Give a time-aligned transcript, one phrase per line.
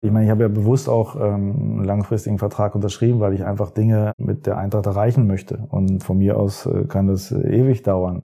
[0.00, 3.70] Ich meine, ich habe ja bewusst auch ähm, einen langfristigen Vertrag unterschrieben, weil ich einfach
[3.70, 5.66] Dinge mit der Eintracht erreichen möchte.
[5.70, 8.22] Und von mir aus äh, kann das äh, ewig dauern.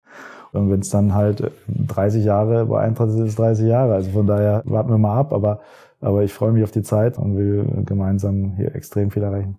[0.53, 3.95] Und wenn es dann halt 30 Jahre bei Eintracht ist, ist es 30 Jahre.
[3.95, 5.33] Also von daher warten wir mal ab.
[5.33, 5.61] Aber,
[6.01, 9.59] aber ich freue mich auf die Zeit und will gemeinsam hier extrem viel erreichen.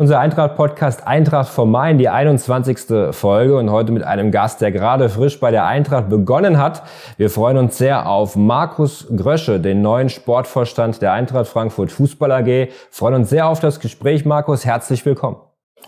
[0.00, 3.10] Unser Eintracht-Podcast Eintracht vom Main, die 21.
[3.10, 6.84] Folge und heute mit einem Gast, der gerade frisch bei der Eintracht begonnen hat.
[7.16, 12.68] Wir freuen uns sehr auf Markus Grösche, den neuen Sportvorstand der Eintracht Frankfurt Fußball AG.
[12.92, 14.64] Freuen uns sehr auf das Gespräch, Markus.
[14.64, 15.38] Herzlich willkommen.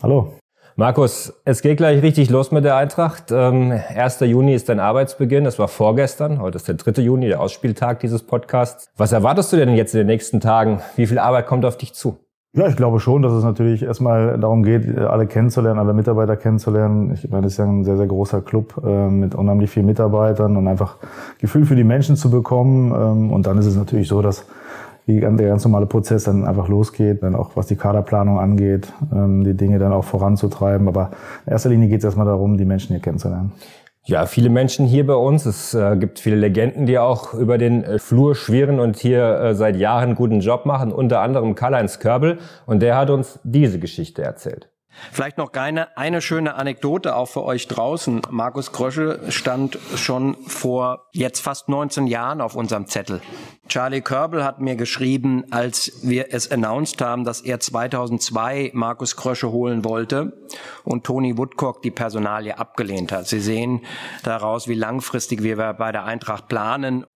[0.02, 0.32] Hallo.
[0.74, 3.30] Markus, es geht gleich richtig los mit der Eintracht.
[3.30, 4.18] Ähm, 1.
[4.22, 5.44] Juni ist dein Arbeitsbeginn.
[5.44, 6.40] Das war vorgestern.
[6.40, 7.00] Heute ist der 3.
[7.00, 8.88] Juni, der Ausspieltag dieses Podcasts.
[8.96, 10.82] Was erwartest du denn jetzt in den nächsten Tagen?
[10.96, 12.18] Wie viel Arbeit kommt auf dich zu?
[12.52, 17.12] Ja, ich glaube schon, dass es natürlich erstmal darum geht, alle kennenzulernen, alle Mitarbeiter kennenzulernen.
[17.12, 20.56] Ich meine, das ist ja ein sehr, sehr großer Club äh, mit unheimlich vielen Mitarbeitern
[20.56, 20.96] und einfach
[21.38, 22.92] Gefühl für die Menschen zu bekommen.
[22.92, 24.46] Ähm, und dann ist es natürlich so, dass
[25.06, 29.54] der ganz normale Prozess dann einfach losgeht, dann auch was die Kaderplanung angeht, ähm, die
[29.54, 30.88] Dinge dann auch voranzutreiben.
[30.88, 31.10] Aber
[31.46, 33.52] in erster Linie geht es erstmal darum, die Menschen hier kennenzulernen.
[34.10, 35.46] Ja, viele Menschen hier bei uns.
[35.46, 39.54] Es äh, gibt viele Legenden, die auch über den äh, Flur schwirren und hier äh,
[39.54, 40.90] seit Jahren guten Job machen.
[40.90, 42.38] Unter anderem Karl-Heinz Körbel.
[42.66, 44.68] Und der hat uns diese Geschichte erzählt.
[45.12, 48.22] Vielleicht noch keine, eine schöne Anekdote auch für euch draußen.
[48.30, 53.20] Markus Krösche stand schon vor jetzt fast 19 Jahren auf unserem Zettel.
[53.68, 59.52] Charlie Körbel hat mir geschrieben, als wir es announced haben, dass er 2002 Markus Krösche
[59.52, 60.32] holen wollte
[60.84, 63.26] und Tony Woodcock die Personalie abgelehnt hat.
[63.26, 63.82] Sie sehen
[64.24, 67.06] daraus, wie langfristig wir bei der Eintracht planen.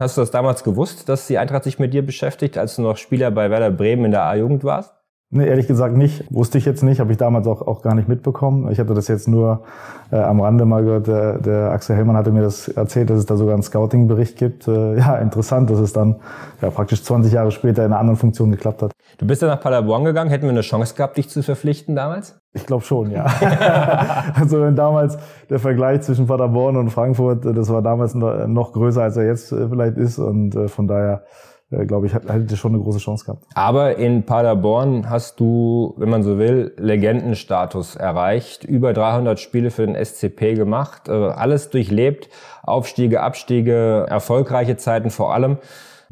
[0.00, 2.96] Hast du das damals gewusst, dass die Eintracht sich mit dir beschäftigt, als du noch
[2.96, 4.94] Spieler bei Werder Bremen in der A-Jugend warst?
[5.32, 6.24] Nee, ehrlich gesagt nicht.
[6.28, 8.68] Wusste ich jetzt nicht, habe ich damals auch, auch gar nicht mitbekommen.
[8.72, 9.62] Ich hatte das jetzt nur
[10.10, 11.06] äh, am Rande mal gehört.
[11.06, 14.66] Der, der Axel Hellmann hatte mir das erzählt, dass es da sogar einen Scouting-Bericht gibt.
[14.66, 16.16] Äh, ja, interessant, dass es dann
[16.60, 18.90] ja, praktisch 20 Jahre später in einer anderen Funktion geklappt hat.
[19.18, 20.30] Du bist ja nach Paderborn gegangen.
[20.30, 22.40] Hätten wir eine Chance gehabt, dich zu verpflichten damals?
[22.52, 23.26] Ich glaube schon, ja.
[24.34, 25.16] also wenn damals
[25.48, 29.68] der Vergleich zwischen Paderborn und Frankfurt, das war damals noch größer, als er jetzt äh,
[29.68, 30.18] vielleicht ist.
[30.18, 33.44] Und äh, von daher äh, glaube ich, hätte schon eine große Chance gehabt.
[33.54, 38.64] Aber in Paderborn hast du, wenn man so will, Legendenstatus erreicht.
[38.64, 42.28] Über 300 Spiele für den SCP gemacht, äh, alles durchlebt,
[42.64, 45.58] Aufstiege, Abstiege, erfolgreiche Zeiten vor allem.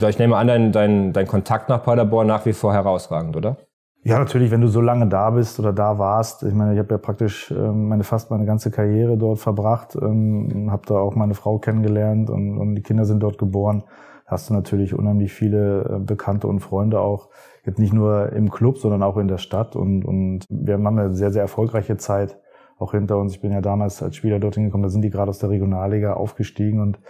[0.01, 3.57] Ich nehme an, dein, dein, dein Kontakt nach Paderborn nach wie vor herausragend, oder?
[4.05, 6.45] Ja, natürlich, wenn du so lange da bist oder da warst.
[6.45, 10.69] Ich meine, ich habe ja praktisch ähm, meine fast meine ganze Karriere dort verbracht, ähm,
[10.71, 13.83] habe da auch meine Frau kennengelernt und, und die Kinder sind dort geboren
[14.28, 17.31] hast du natürlich unheimlich viele äh, Bekannte und Freunde auch,
[17.65, 19.75] jetzt nicht nur im Club, sondern auch in der Stadt.
[19.75, 22.38] Und, und wir haben eine sehr, sehr erfolgreiche Zeit
[22.78, 23.34] auch hinter uns.
[23.34, 26.12] Ich bin ja damals als Spieler dorthin gekommen, da sind die gerade aus der Regionalliga
[26.12, 27.00] aufgestiegen und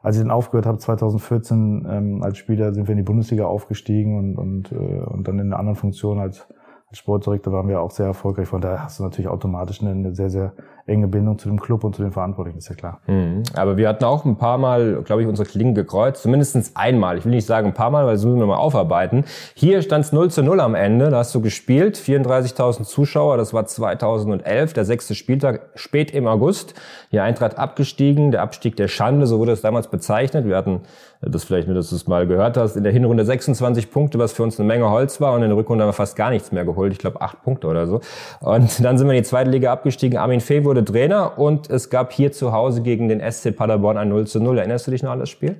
[0.00, 4.16] als ich dann aufgehört habe, 2014 ähm, als Spieler, sind wir in die Bundesliga aufgestiegen
[4.16, 6.46] und, und, äh, und dann in einer anderen Funktion als,
[6.88, 8.46] als Sportdirektor waren wir auch sehr erfolgreich.
[8.46, 10.52] Von daher hast du natürlich automatisch eine, eine sehr, sehr
[10.88, 13.00] enge Bindung zu dem Club und zu den Verantwortlichen, ist ja klar.
[13.06, 13.42] Mhm.
[13.54, 16.22] Aber wir hatten auch ein paar Mal, glaube ich, unsere Klingen gekreuzt.
[16.22, 17.18] Zumindest einmal.
[17.18, 19.24] Ich will nicht sagen ein paar Mal, weil das müssen wir mal aufarbeiten.
[19.54, 21.10] Hier stand es 0 zu 0 am Ende.
[21.10, 21.96] Da hast du gespielt.
[21.96, 23.36] 34.000 Zuschauer.
[23.36, 26.74] Das war 2011, der sechste Spieltag, spät im August.
[27.12, 28.30] Die Eintracht abgestiegen.
[28.30, 30.46] Der Abstieg der Schande, so wurde es damals bezeichnet.
[30.46, 30.80] Wir hatten
[31.20, 34.32] das vielleicht nur, dass du es mal gehört hast, in der Hinrunde 26 Punkte, was
[34.32, 36.52] für uns eine Menge Holz war und in der Rückrunde haben wir fast gar nichts
[36.52, 36.92] mehr geholt.
[36.92, 38.00] Ich glaube acht Punkte oder so.
[38.40, 40.16] Und dann sind wir in die zweite Liga abgestiegen.
[40.16, 43.96] Armin Fee wurde wurde Trainer und es gab hier zu Hause gegen den SC Paderborn
[43.96, 44.58] ein 0 zu 0.
[44.58, 45.56] Erinnerst du dich noch an das Spiel?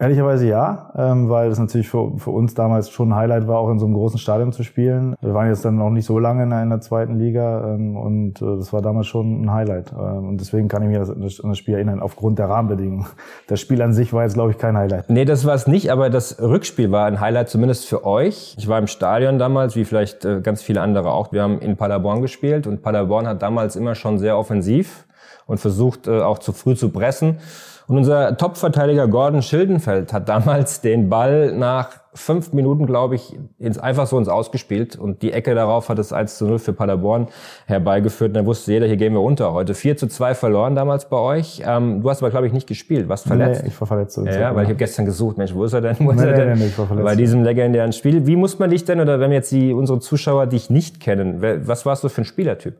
[0.00, 3.68] Ehrlicherweise ja, ähm, weil das natürlich für, für uns damals schon ein Highlight war, auch
[3.70, 5.14] in so einem großen Stadion zu spielen.
[5.20, 7.98] Wir waren jetzt dann noch nicht so lange in der, in der zweiten Liga ähm,
[7.98, 9.92] und äh, das war damals schon ein Highlight.
[9.92, 13.08] Ähm, und deswegen kann ich mich an das, das Spiel erinnern, aufgrund der Rahmenbedingungen.
[13.46, 15.10] Das Spiel an sich war jetzt, glaube ich, kein Highlight.
[15.10, 18.54] Nee, das war es nicht, aber das Rückspiel war ein Highlight, zumindest für euch.
[18.56, 21.30] Ich war im Stadion damals, wie vielleicht äh, ganz viele andere auch.
[21.30, 25.06] Wir haben in Paderborn gespielt und Paderborn hat damals immer schon sehr offensiv
[25.44, 27.38] und versucht äh, auch zu früh zu pressen.
[27.90, 33.78] Und unser Topverteidiger Gordon Schildenfeld hat damals den Ball nach fünf Minuten, glaube ich, ins,
[33.80, 34.94] einfach so ins Ausgespielt.
[34.94, 37.26] Und die Ecke darauf hat es 1 zu 0 für Paderborn
[37.66, 38.28] herbeigeführt.
[38.28, 39.74] Und da wusste jeder, hier gehen wir unter heute.
[39.74, 41.64] 4 zu 2 verloren damals bei euch.
[41.66, 43.08] Ähm, du hast aber, glaube ich, nicht gespielt.
[43.08, 43.64] Warst verletzt?
[43.64, 44.16] Nee, ich war verletzt.
[44.18, 45.96] Ja, ja weil ich habe gestern gesucht, Mensch, wo ist er denn?
[45.98, 46.58] Wo ist Nee, er nee, denn?
[46.60, 47.04] nee, ich war verletzt.
[47.04, 48.24] Bei diesem legendären Spiel.
[48.24, 51.84] Wie muss man dich denn, oder wenn jetzt die, unsere Zuschauer dich nicht kennen, was
[51.86, 52.76] warst du für ein Spielertyp?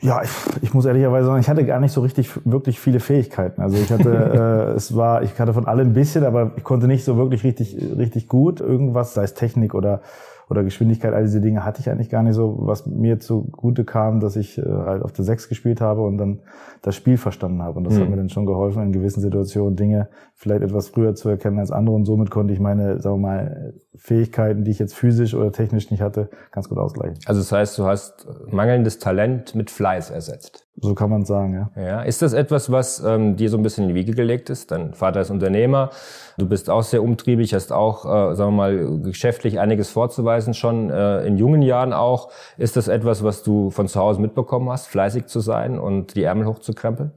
[0.00, 0.30] Ja, ich,
[0.62, 3.60] ich muss ehrlicherweise sagen, ich hatte gar nicht so richtig wirklich viele Fähigkeiten.
[3.62, 4.10] Also ich hatte,
[4.72, 7.44] äh, es war, ich hatte von allem ein bisschen, aber ich konnte nicht so wirklich
[7.44, 10.00] richtig, richtig gut irgendwas, sei es Technik oder
[10.48, 12.56] oder Geschwindigkeit, all diese Dinge hatte ich eigentlich gar nicht so.
[12.60, 16.40] Was mir zugute kam, dass ich äh, halt auf der Sechs gespielt habe und dann
[16.82, 17.78] das Spiel verstanden habe.
[17.78, 21.28] Und das hat mir dann schon geholfen, in gewissen Situationen Dinge vielleicht etwas früher zu
[21.28, 21.96] erkennen als andere.
[21.96, 25.90] Und somit konnte ich meine, sagen wir mal, Fähigkeiten, die ich jetzt physisch oder technisch
[25.90, 27.18] nicht hatte, ganz gut ausgleichen.
[27.26, 30.65] Also das heißt, du hast mangelndes Talent mit Fleiß ersetzt.
[30.78, 31.82] So kann man sagen, ja.
[31.82, 34.70] Ja, ist das etwas, was ähm, dir so ein bisschen in die Wiege gelegt ist?
[34.70, 35.90] Dein Vater ist Unternehmer,
[36.36, 40.90] du bist auch sehr umtriebig, hast auch, äh, sagen wir mal, geschäftlich einiges vorzuweisen schon
[40.90, 42.30] äh, in jungen Jahren auch.
[42.58, 46.24] Ist das etwas, was du von zu Hause mitbekommen hast, fleißig zu sein und die
[46.24, 47.12] Ärmel hochzukrempeln?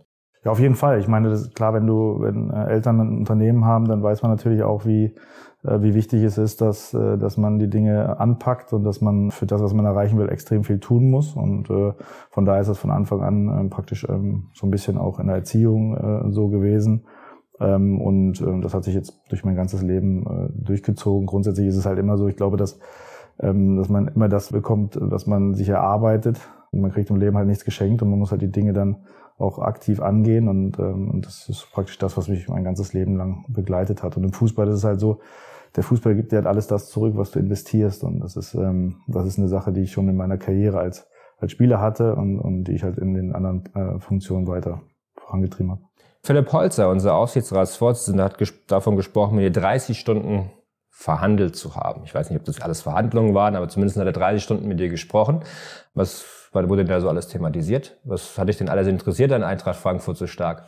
[0.45, 0.99] Ja, auf jeden Fall.
[0.99, 4.21] Ich meine, das ist klar, wenn du, wenn äh, Eltern ein Unternehmen haben, dann weiß
[4.21, 5.13] man natürlich auch, wie,
[5.61, 9.45] wie wichtig es ist, dass, äh, dass man die Dinge anpackt und dass man für
[9.45, 11.35] das, was man erreichen will, extrem viel tun muss.
[11.35, 11.93] Und äh,
[12.29, 15.27] von daher ist das von Anfang an ähm, praktisch ähm, so ein bisschen auch in
[15.27, 17.05] der Erziehung äh, so gewesen.
[17.59, 21.27] Ähm, und das hat sich jetzt durch mein ganzes Leben äh, durchgezogen.
[21.27, 22.79] Grundsätzlich ist es halt immer so, ich glaube, dass,
[23.37, 26.39] dass man immer das bekommt, was man sich erarbeitet.
[26.73, 28.97] Man kriegt im Leben halt nichts geschenkt und man muss halt die Dinge dann
[29.37, 33.45] auch aktiv angehen und, und das ist praktisch das, was mich mein ganzes Leben lang
[33.47, 34.17] begleitet hat.
[34.17, 35.19] Und im Fußball ist es halt so,
[35.75, 39.01] der Fußball gibt dir halt alles das zurück, was du investierst und das ist, ähm,
[39.07, 41.07] das ist eine Sache, die ich schon in meiner Karriere als,
[41.37, 44.81] als Spieler hatte und, und die ich halt in den anderen äh, Funktionen weiter
[45.15, 45.81] vorangetrieben habe.
[46.23, 50.51] Philipp Holzer, unser Aufsichtsratsvorsitzender, hat ges davon gesprochen, mit dir 30 Stunden
[50.89, 52.03] verhandelt zu haben.
[52.03, 54.79] Ich weiß nicht, ob das alles Verhandlungen waren, aber zumindest hat er 30 Stunden mit
[54.79, 55.43] dir gesprochen.
[55.93, 57.97] Was wurde denn da so alles thematisiert?
[58.03, 60.65] Was hat dich denn alles interessiert an Eintracht Frankfurt so stark?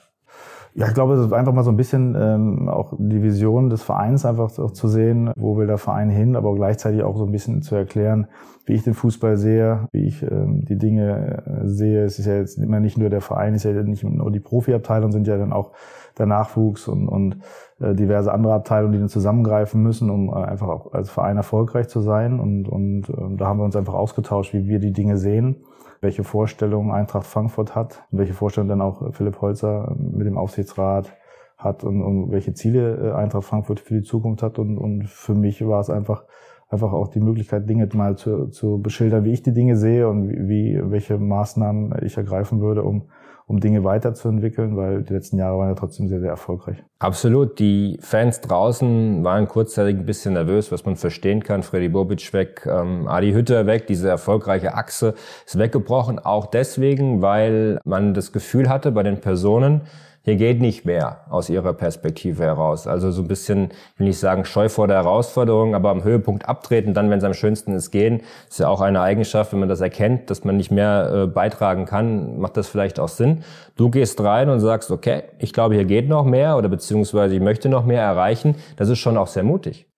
[0.74, 3.84] Ja, ich glaube, es ist einfach mal so ein bisschen ähm, auch die Vision des
[3.84, 7.32] Vereins einfach auch zu sehen, wo will der Verein hin, aber gleichzeitig auch so ein
[7.32, 8.28] bisschen zu erklären,
[8.66, 12.06] wie ich den Fußball sehe, wie ich ähm, die Dinge äh, sehe.
[12.06, 14.40] Es ist ja jetzt immer nicht nur der Verein, es ist ja nicht nur die
[14.40, 15.74] Profiabteilung, sind ja dann auch
[16.18, 17.40] der Nachwuchs und, und
[17.82, 21.90] äh, diverse andere Abteilungen, die dann zusammengreifen müssen, um äh, einfach auch als Verein erfolgreich
[21.90, 22.40] zu sein.
[22.40, 25.58] Und, und ähm, da haben wir uns einfach ausgetauscht, wie wir die Dinge sehen
[26.02, 31.14] welche Vorstellungen Eintracht Frankfurt hat und welche Vorstellungen dann auch Philipp Holzer mit dem Aufsichtsrat
[31.58, 34.60] hat und, und welche Ziele äh, Eintracht Frankfurt für die Zukunft hat.
[34.60, 36.26] Und, und für mich war es einfach,
[36.70, 40.30] einfach auch die Möglichkeit, Dinge mal zu, zu beschildern, wie ich die Dinge sehe und
[40.50, 43.10] wie, welche Maßnahmen ich ergreifen würde, um,
[43.52, 46.78] um Dinge weiterzuentwickeln, weil die letzten Jahre waren ja trotzdem sehr, sehr erfolgreich.
[47.00, 47.60] Absolut.
[47.60, 51.62] Die Fans draußen waren kurzzeitig ein bisschen nervös, was man verstehen kann.
[51.62, 55.16] Freddy Bobic weg, ähm, Adi Hütter weg, diese erfolgreiche Achse
[55.46, 56.18] ist weggebrochen.
[56.18, 59.82] Auch deswegen, weil man das Gefühl hatte bei den Personen,
[60.24, 62.86] hier geht nicht mehr aus ihrer Perspektive heraus.
[62.86, 66.48] Also so ein bisschen, ich will nicht sagen scheu vor der Herausforderung, aber am Höhepunkt
[66.48, 69.70] abtreten, dann, wenn es am schönsten ist, gehen, ist ja auch eine Eigenschaft, wenn man
[69.70, 73.44] das erkennt, dass man nicht mehr äh, beitragen kann, macht das vielleicht auch Sinn.
[73.76, 77.42] Du gehst rein und sagst, okay, ich glaube, hier geht noch mehr oder beziehungsweise ich
[77.42, 78.56] möchte noch mehr erreichen.
[78.76, 79.91] Das ist schon auch sehr mutig.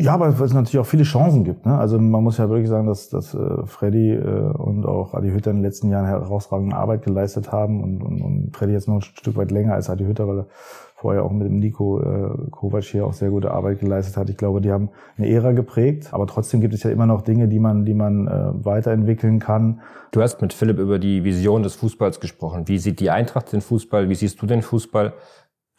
[0.00, 1.66] Ja, aber es natürlich auch viele Chancen gibt.
[1.66, 1.76] Ne?
[1.76, 5.50] Also man muss ja wirklich sagen, dass, dass äh, Freddy äh, und auch Adi Hütter
[5.50, 9.02] in den letzten Jahren herausragende Arbeit geleistet haben und, und, und Freddy jetzt noch ein
[9.02, 10.46] Stück weit länger als Adi Hütter, weil er
[10.94, 14.30] vorher auch mit dem Nico äh, Kovac hier auch sehr gute Arbeit geleistet hat.
[14.30, 17.48] Ich glaube, die haben eine Ära geprägt, aber trotzdem gibt es ja immer noch Dinge,
[17.48, 19.80] die man, die man äh, weiterentwickeln kann.
[20.12, 22.68] Du hast mit Philipp über die Vision des Fußballs gesprochen.
[22.68, 24.08] Wie sieht die Eintracht den Fußball?
[24.08, 25.14] Wie siehst du den Fußball?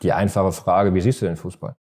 [0.04, 1.76] Die einfache Frage, wie siehst du den Fußball?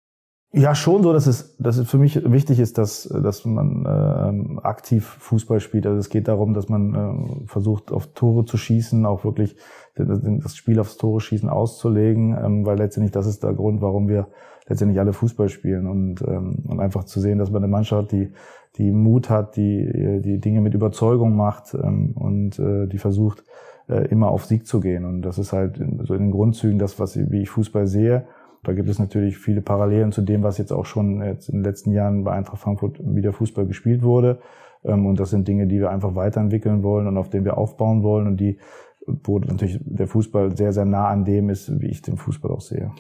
[0.54, 4.60] Ja, schon so, dass es, dass es für mich wichtig ist, dass, dass man ähm,
[4.64, 5.86] aktiv Fußball spielt.
[5.86, 9.58] Also es geht darum, dass man äh, versucht, auf Tore zu schießen, auch wirklich
[9.96, 14.28] das Spiel aufs Tore schießen auszulegen, ähm, weil letztendlich das ist der Grund, warum wir
[14.68, 18.32] letztendlich alle Fußball spielen und, ähm, und einfach zu sehen, dass man eine Mannschaft, die
[18.78, 23.44] die Mut hat, die die Dinge mit Überzeugung macht ähm, und äh, die versucht
[23.90, 27.00] äh, immer auf Sieg zu gehen und das ist halt so in den Grundzügen das,
[27.00, 28.28] was wie ich Fußball sehe.
[28.68, 31.64] Da gibt es natürlich viele Parallelen zu dem, was jetzt auch schon jetzt in den
[31.64, 34.40] letzten Jahren bei Eintracht Frankfurt wieder Fußball gespielt wurde.
[34.84, 38.04] Ähm, und das sind Dinge, die wir einfach weiterentwickeln wollen und auf denen wir aufbauen
[38.04, 38.60] wollen und die,
[39.06, 42.60] wo natürlich der Fußball sehr, sehr nah an dem ist, wie ich den Fußball auch
[42.60, 42.92] sehe.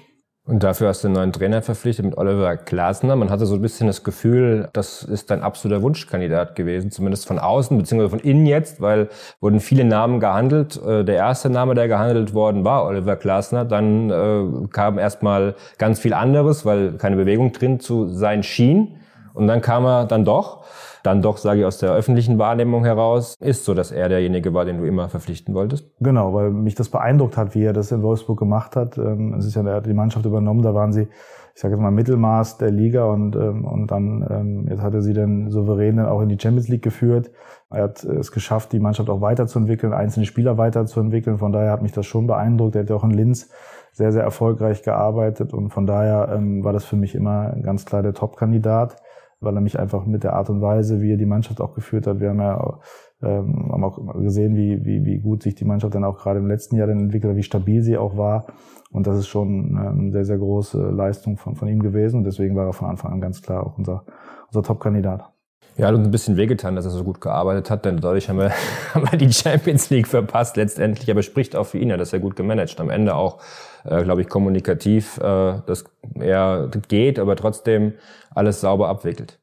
[0.48, 3.18] Und dafür hast du einen neuen Trainer verpflichtet mit Oliver Glasner.
[3.18, 7.38] Man hatte so ein bisschen das Gefühl, das ist dein absoluter Wunschkandidat gewesen, zumindest von
[7.38, 9.10] außen, beziehungsweise von innen jetzt, weil
[9.42, 10.82] wurden viele Namen gehandelt.
[10.82, 13.66] Äh, der erste Name, der gehandelt worden war, Oliver Glasner.
[13.66, 18.96] Dann äh, kam erstmal ganz viel anderes, weil keine Bewegung drin zu sein schien.
[19.38, 20.63] Und dann kam er dann doch
[21.08, 24.65] dann doch, sage ich, aus der öffentlichen Wahrnehmung heraus, ist so, dass er derjenige war,
[24.65, 25.89] den du immer verpflichten wolltest?
[26.00, 28.98] Genau, weil mich das beeindruckt hat, wie er das in Wolfsburg gemacht hat.
[28.98, 31.08] Ähm, es ist ja, er hat die Mannschaft übernommen, da waren sie,
[31.56, 35.01] ich sage jetzt mal, Mittelmaß der Liga und, ähm, und dann, ähm, jetzt hat er
[35.01, 37.32] sie dann souverän dann auch in die Champions League geführt.
[37.70, 41.38] Er hat es geschafft, die Mannschaft auch weiterzuentwickeln, einzelne Spieler weiterzuentwickeln.
[41.38, 42.75] Von daher hat mich das schon beeindruckt.
[42.75, 43.50] Er hat ja auch in Linz
[43.94, 48.03] sehr, sehr erfolgreich gearbeitet und von daher ähm, war das für mich immer ganz klar
[48.03, 48.98] der Top-Kandidat
[49.39, 52.08] weil er mich einfach mit der Art und Weise, wie er die Mannschaft auch geführt
[52.08, 52.79] hat, wir haben ja
[53.22, 56.48] ähm, haben auch gesehen, wie, wie, wie gut sich die Mannschaft dann auch gerade im
[56.48, 58.46] letzten Jahr dann entwickelt hat, wie stabil sie auch war.
[58.91, 62.17] Und das ist schon eine ähm, sehr, sehr große Leistung von, von ihm gewesen.
[62.17, 64.03] Und deswegen war er von Anfang an ganz klar auch unser,
[64.48, 65.32] unser Top-Kandidat.
[65.77, 68.39] Ja, hat uns ein bisschen wehgetan, dass er so gut gearbeitet hat, denn dadurch haben
[68.39, 68.51] wir,
[68.94, 71.10] haben wir die Champions League verpasst letztendlich.
[71.10, 72.79] Aber spricht auch für ihn, ja, dass er gut gemanagt.
[72.79, 73.39] Am Ende auch,
[73.84, 75.86] äh, glaube ich, kommunikativ, äh, dass
[76.20, 77.94] er geht, aber trotzdem
[78.38, 79.39] alles sauber abwickelt.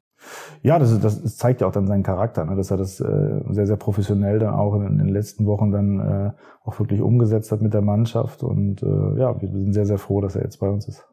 [0.62, 2.56] Ja, das, ist, das zeigt ja auch dann seinen Charakter, ne?
[2.56, 6.00] dass er das äh, sehr, sehr professionell dann auch in, in den letzten Wochen dann
[6.00, 6.30] äh,
[6.64, 8.42] auch wirklich umgesetzt hat mit der Mannschaft.
[8.42, 11.06] Und äh, ja, wir sind sehr, sehr froh, dass er jetzt bei uns ist.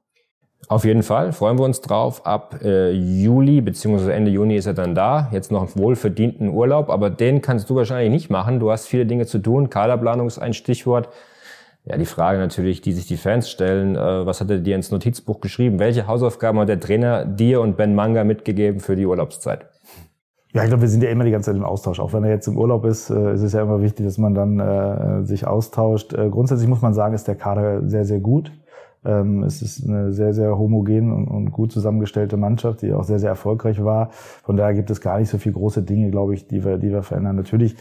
[0.68, 2.26] Auf jeden Fall freuen wir uns drauf.
[2.26, 5.28] Ab äh, Juli beziehungsweise Ende Juni ist er dann da.
[5.32, 8.60] Jetzt noch einen wohlverdienten Urlaub, aber den kannst du wahrscheinlich nicht machen.
[8.60, 9.70] Du hast viele Dinge zu tun.
[9.70, 11.10] Kaderplanung ist ein Stichwort.
[11.84, 14.92] Ja, die Frage natürlich, die sich die Fans stellen, äh, was hat er dir ins
[14.92, 15.80] Notizbuch geschrieben?
[15.80, 19.66] Welche Hausaufgaben hat der Trainer dir und Ben Manga mitgegeben für die Urlaubszeit?
[20.54, 22.00] Ja, ich glaube, wir sind ja immer die ganze Zeit im Austausch.
[22.00, 24.36] Auch wenn er jetzt im Urlaub ist, äh, ist es ja immer wichtig, dass man
[24.36, 26.14] dann äh, sich austauscht.
[26.14, 28.52] Äh, grundsätzlich muss man sagen, ist der Kader sehr, sehr gut.
[29.04, 33.18] Ähm, es ist eine sehr, sehr homogen und, und, gut zusammengestellte Mannschaft, die auch sehr,
[33.18, 34.10] sehr erfolgreich war.
[34.44, 36.92] Von daher gibt es gar nicht so viele große Dinge, glaube ich, die wir, die
[36.92, 37.38] wir verändern.
[37.38, 37.76] Natürlich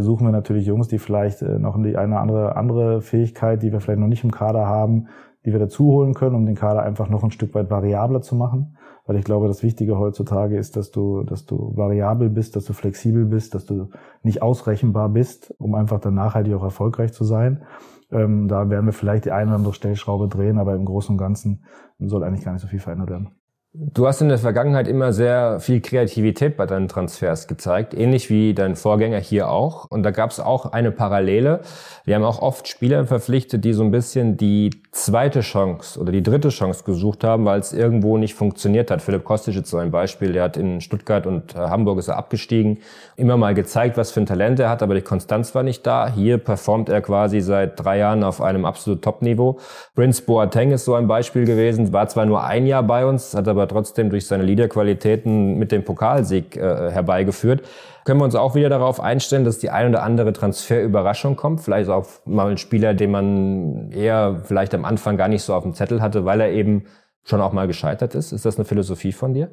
[0.00, 3.80] suchen wir natürlich Jungs, die vielleicht äh, noch die eine andere, andere Fähigkeit, die wir
[3.80, 5.08] vielleicht noch nicht im Kader haben,
[5.44, 8.34] die wir dazu holen können, um den Kader einfach noch ein Stück weit variabler zu
[8.34, 8.76] machen.
[9.06, 12.72] Weil ich glaube, das Wichtige heutzutage ist, dass du, dass du variabel bist, dass du
[12.72, 13.90] flexibel bist, dass du
[14.24, 17.62] nicht ausrechenbar bist, um einfach dann nachhaltig auch erfolgreich zu sein.
[18.10, 21.18] Ähm, da werden wir vielleicht die eine oder andere Stellschraube drehen, aber im Großen und
[21.18, 21.64] Ganzen
[22.00, 23.35] soll eigentlich gar nicht so viel verändert werden.
[23.78, 28.54] Du hast in der Vergangenheit immer sehr viel Kreativität bei deinen Transfers gezeigt, ähnlich wie
[28.54, 29.84] dein Vorgänger hier auch.
[29.90, 31.60] Und da gab es auch eine Parallele.
[32.06, 36.22] Wir haben auch oft Spieler verpflichtet, die so ein bisschen die zweite Chance oder die
[36.22, 39.02] dritte Chance gesucht haben, weil es irgendwo nicht funktioniert hat.
[39.02, 42.16] Philipp Kostic ist so ein Beispiel, der hat in Stuttgart und äh, Hamburg ist er
[42.16, 42.78] abgestiegen,
[43.16, 46.08] immer mal gezeigt, was für ein Talent er hat, aber die Konstanz war nicht da.
[46.08, 49.58] Hier performt er quasi seit drei Jahren auf einem absolut Top-Niveau.
[49.94, 53.48] Prince Boateng ist so ein Beispiel gewesen, war zwar nur ein Jahr bei uns, hat
[53.48, 57.62] aber trotzdem durch seine Leaderqualitäten mit dem Pokalsieg äh, herbeigeführt.
[58.04, 61.60] Können wir uns auch wieder darauf einstellen, dass die ein oder andere Transferüberraschung kommt?
[61.60, 65.64] Vielleicht auch mal ein Spieler, den man eher vielleicht am Anfang gar nicht so auf
[65.64, 66.84] dem Zettel hatte, weil er eben
[67.24, 68.32] schon auch mal gescheitert ist.
[68.32, 69.50] Ist das eine Philosophie von dir?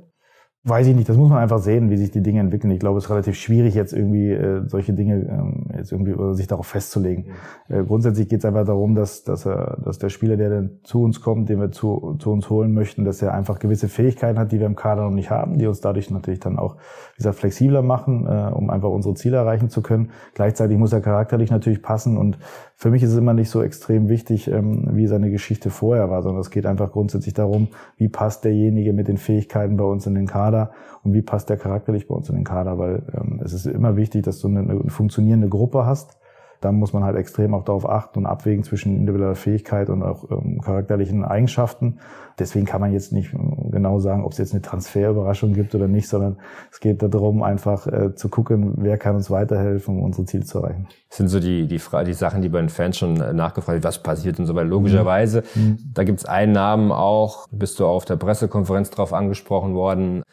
[0.65, 2.72] Weiß ich nicht, das muss man einfach sehen, wie sich die Dinge entwickeln.
[2.72, 6.36] Ich glaube, es ist relativ schwierig, jetzt irgendwie äh, solche Dinge ähm, jetzt irgendwie oder
[6.36, 7.25] sich darauf festzulegen.
[7.67, 7.75] Mhm.
[7.75, 11.03] Äh, grundsätzlich geht es einfach darum, dass, dass, er, dass der Spieler, der dann zu
[11.03, 14.53] uns kommt, den wir zu, zu uns holen möchten, dass er einfach gewisse Fähigkeiten hat,
[14.53, 16.77] die wir im Kader noch nicht haben, die uns dadurch natürlich dann auch
[17.17, 20.12] dieser flexibler machen, äh, um einfach unsere Ziele erreichen zu können.
[20.34, 22.38] Gleichzeitig muss er charakterlich natürlich passen und
[22.75, 26.22] für mich ist es immer nicht so extrem wichtig, ähm, wie seine Geschichte vorher war,
[26.22, 30.15] sondern es geht einfach grundsätzlich darum, wie passt derjenige mit den Fähigkeiten bei uns in
[30.15, 30.72] den Kader
[31.03, 33.96] und wie passt der charakterlich bei uns in den Kader, weil ähm, es ist immer
[33.96, 36.17] wichtig, dass du eine, eine funktionierende Gruppe hast
[36.63, 40.32] da muss man halt extrem auch darauf achten und abwägen zwischen individueller Fähigkeit und auch
[40.32, 42.00] ähm, charakterlichen Eigenschaften.
[42.39, 45.88] Deswegen kann man jetzt nicht ähm, genau sagen, ob es jetzt eine Transferüberraschung gibt oder
[45.88, 46.38] nicht, sondern
[46.72, 50.60] es geht darum, einfach äh, zu gucken, wer kann uns weiterhelfen, um unsere Ziele zu
[50.60, 50.88] erreichen.
[51.10, 53.75] Das sind so die, die, Fra die Sachen, die bei den Fans schon äh, nachgefragt
[53.75, 54.67] werden, was passiert und so weiter.
[54.67, 55.77] Logischerweise, mhm.
[55.93, 60.24] da gibt's einen Namen auch, bist du auf der Pressekonferenz drauf angesprochen worden,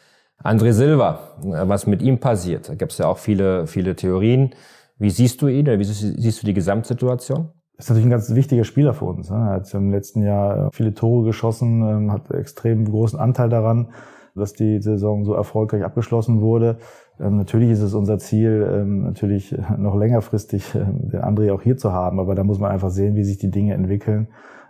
[0.43, 2.69] André Silva, was mit ihm passiert.
[2.69, 4.55] Da gibt's ja auch viele, viele Theorien.
[5.01, 7.49] Wie siehst du ihn oder wie siehst du die Gesamtsituation?
[7.79, 9.31] ist natürlich ein ganz wichtiger Spieler für uns.
[9.31, 9.37] Ne?
[9.37, 13.89] Er hat im letzten Jahr viele Tore geschossen, ähm, hat extrem großen Anteil daran,
[14.35, 16.77] dass die Saison so erfolgreich abgeschlossen wurde.
[17.19, 21.91] Ähm, natürlich ist es unser Ziel, ähm, natürlich noch längerfristig den André auch hier zu
[21.91, 24.27] haben, aber da muss man einfach sehen, wie sich die Dinge entwickeln.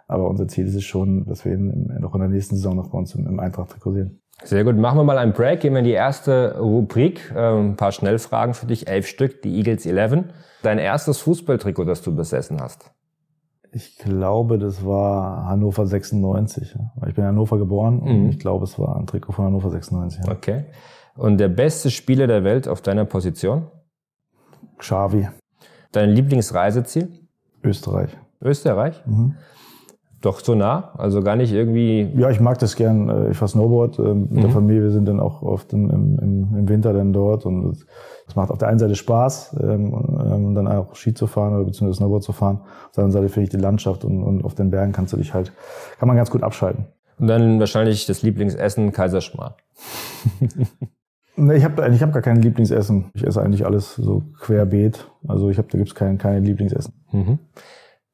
[0.08, 2.90] Aber unser Ziel ist es schon, dass wir ihn noch in der nächsten Saison noch
[2.90, 4.21] bei uns im, Eintracht-Trikot sehen.
[4.44, 4.76] Sehr gut.
[4.78, 5.62] Machen wir mal einen Break.
[5.62, 7.32] Gehen wir in die erste Rubrik.
[7.36, 8.88] Ähm, ein paar Schnellfragen für dich.
[8.88, 9.42] Elf Stück.
[9.44, 10.26] Die Eagles 11.
[10.64, 12.92] Dein erstes Fußballtrikot, das du besessen hast.
[13.74, 16.76] Ich glaube, das war Hannover 96.
[16.76, 16.92] Ja.
[17.08, 18.30] Ich bin in Hannover geboren und Mhm.
[18.30, 20.22] ich glaube, es war ein Trikot von Hannover 96.
[20.26, 20.32] Ja.
[20.34, 20.66] Okay.
[21.16, 23.68] Und der beste Spieler der Welt auf deiner Position?
[24.78, 25.28] Xavi,
[25.92, 27.10] Dein Lieblingsreiseziel?
[27.64, 28.12] Österreich.
[28.42, 29.02] Österreich?
[29.06, 29.36] Mhm.
[30.22, 30.94] Doch so nah?
[30.98, 32.08] Also gar nicht irgendwie.
[32.16, 33.10] Ja, ich mag das gern.
[33.10, 34.54] Äh, Ich fahr Snowboard äh, mit der Mhm.
[34.54, 34.84] Familie.
[34.84, 36.20] Wir sind dann auch oft im, im,
[36.58, 37.86] im Winter dann dort und es-
[38.36, 39.94] macht auf der einen Seite Spaß, ähm,
[40.32, 42.62] ähm, dann auch Ski zu fahren oder beziehungsweise Snowboard zu fahren.
[42.86, 45.18] Auf der anderen Seite finde ich die Landschaft und, und auf den Bergen kannst du
[45.18, 45.52] dich halt,
[46.00, 46.86] kann man ganz gut abschalten.
[47.20, 49.54] Und dann wahrscheinlich das Lieblingsessen Kaiserschmarrn.
[51.38, 53.06] Nee, ich habe ich hab gar kein Lieblingsessen.
[53.14, 55.08] Ich esse eigentlich alles so querbeet.
[55.28, 56.94] Also ich habe da gibt's kein, keine Lieblingsessen.
[57.12, 57.40] Mhm.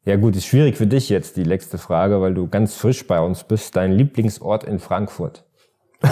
[0.07, 3.19] Ja gut, ist schwierig für dich jetzt die letzte Frage, weil du ganz frisch bei
[3.19, 3.75] uns bist.
[3.75, 5.43] Dein Lieblingsort in Frankfurt?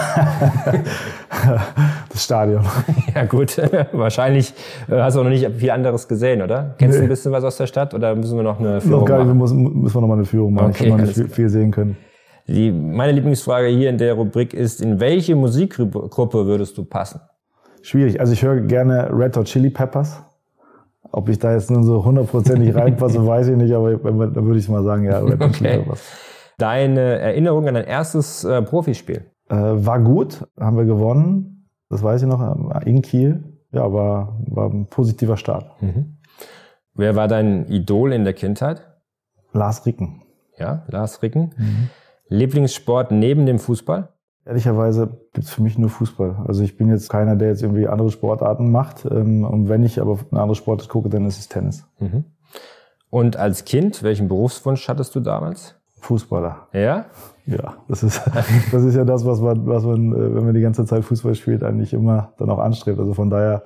[2.10, 2.64] Das Stadion.
[3.14, 3.56] Ja gut,
[3.92, 4.52] wahrscheinlich
[4.90, 6.74] äh, hast du auch noch nicht viel anderes gesehen, oder?
[6.78, 7.06] Kennst du Nee.
[7.06, 9.28] ein bisschen was aus der Stadt oder müssen wir noch eine Noch Führung gar nicht,
[9.28, 9.62] wir machen?
[9.62, 10.70] müssen, müssen wir noch mal eine Führung machen.
[10.70, 11.34] Okay, Okay, man nicht alles viel, klar.
[11.36, 11.96] viel sehen können.
[12.48, 17.20] Die, meine Lieblingsfrage hier in der Rubrik ist, in welche Musikgruppe würdest du passen?
[17.82, 18.20] Schwierig.
[18.20, 20.20] Also ich höre gerne Red Hot Chili Peppers.
[21.12, 24.68] Ob ich da jetzt nun so hundertprozentig reinpasse, weiß ich nicht, aber dann würde ich
[24.68, 25.82] mal sagen, ja, Okay.
[26.58, 29.30] Deine Erinnerung an dein erstes äh, Profispiel?
[29.48, 31.68] Äh, war gut, haben wir gewonnen.
[31.90, 33.44] Das weiß ich noch, äh, in Kiel.
[33.72, 35.70] Ja, war, war ein positiver Start.
[36.94, 38.86] Wer war dein Idol in der Kindheit?
[39.52, 40.22] Lars Ricken.
[40.58, 41.90] Ja, Lars Ricken.
[42.28, 44.08] Lieblingssport neben dem Fußball?
[44.46, 46.44] Ehrlicherweise gibt's für mich nur Fußball.
[46.46, 49.04] Also ich bin jetzt keiner, der jetzt irgendwie andere Sportarten macht.
[49.04, 51.84] Ähm, Und wenn ich aber eine andere Sportart gucke, dann ist es Tennis.
[51.98, 52.24] Mhm.
[53.10, 55.74] Und als Kind, welchen Berufswunsch hattest du damals?
[56.00, 56.68] Fußballer.
[56.72, 57.06] Ja?
[57.46, 58.20] Ja, das ist,
[58.72, 61.34] das ist ja das, was man, was man, äh, wenn man die ganze Zeit Fußball
[61.34, 62.98] spielt, eigentlich immer dann auch anstrebt.
[63.00, 63.62] Also von daher,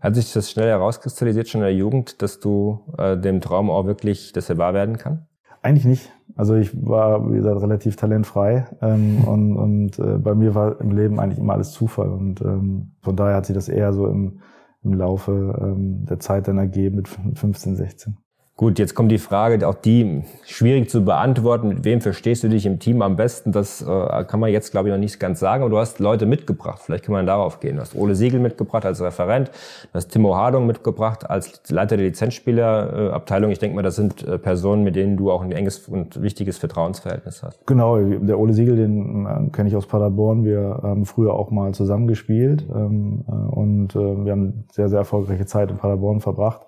[0.00, 3.84] Hat sich das schnell herauskristallisiert schon in der Jugend, dass du äh, dem Traum auch
[3.86, 5.26] wirklich, dass er wahr werden kann?
[5.62, 6.12] Eigentlich nicht.
[6.36, 10.90] Also ich war, wie gesagt, relativ talentfrei ähm, und, und äh, bei mir war im
[10.90, 14.40] Leben eigentlich immer alles Zufall und ähm, von daher hat sich das eher so im,
[14.82, 18.16] im Laufe ähm, der Zeit dann ergeben mit 15, 16.
[18.60, 21.68] Gut, jetzt kommt die Frage, auch die schwierig zu beantworten.
[21.68, 23.52] Mit wem verstehst du dich im Team am besten?
[23.52, 25.62] Das äh, kann man jetzt, glaube ich, noch nicht ganz sagen.
[25.62, 26.82] Aber du hast Leute mitgebracht.
[26.84, 27.76] Vielleicht kann man darauf gehen.
[27.76, 29.48] Du hast Ole Siegel mitgebracht als Referent.
[29.48, 33.50] Du hast Timo Hardung mitgebracht als Leiter der Lizenzspielerabteilung.
[33.50, 36.58] Ich denke mal, das sind äh, Personen, mit denen du auch ein enges und wichtiges
[36.58, 37.66] Vertrauensverhältnis hast.
[37.66, 40.44] Genau, der Ole Siegel, den äh, kenne ich aus Paderborn.
[40.44, 44.98] Wir haben früher auch mal zusammen gespielt ähm, äh, und äh, wir haben sehr, sehr
[44.98, 46.66] erfolgreiche Zeit in Paderborn verbracht.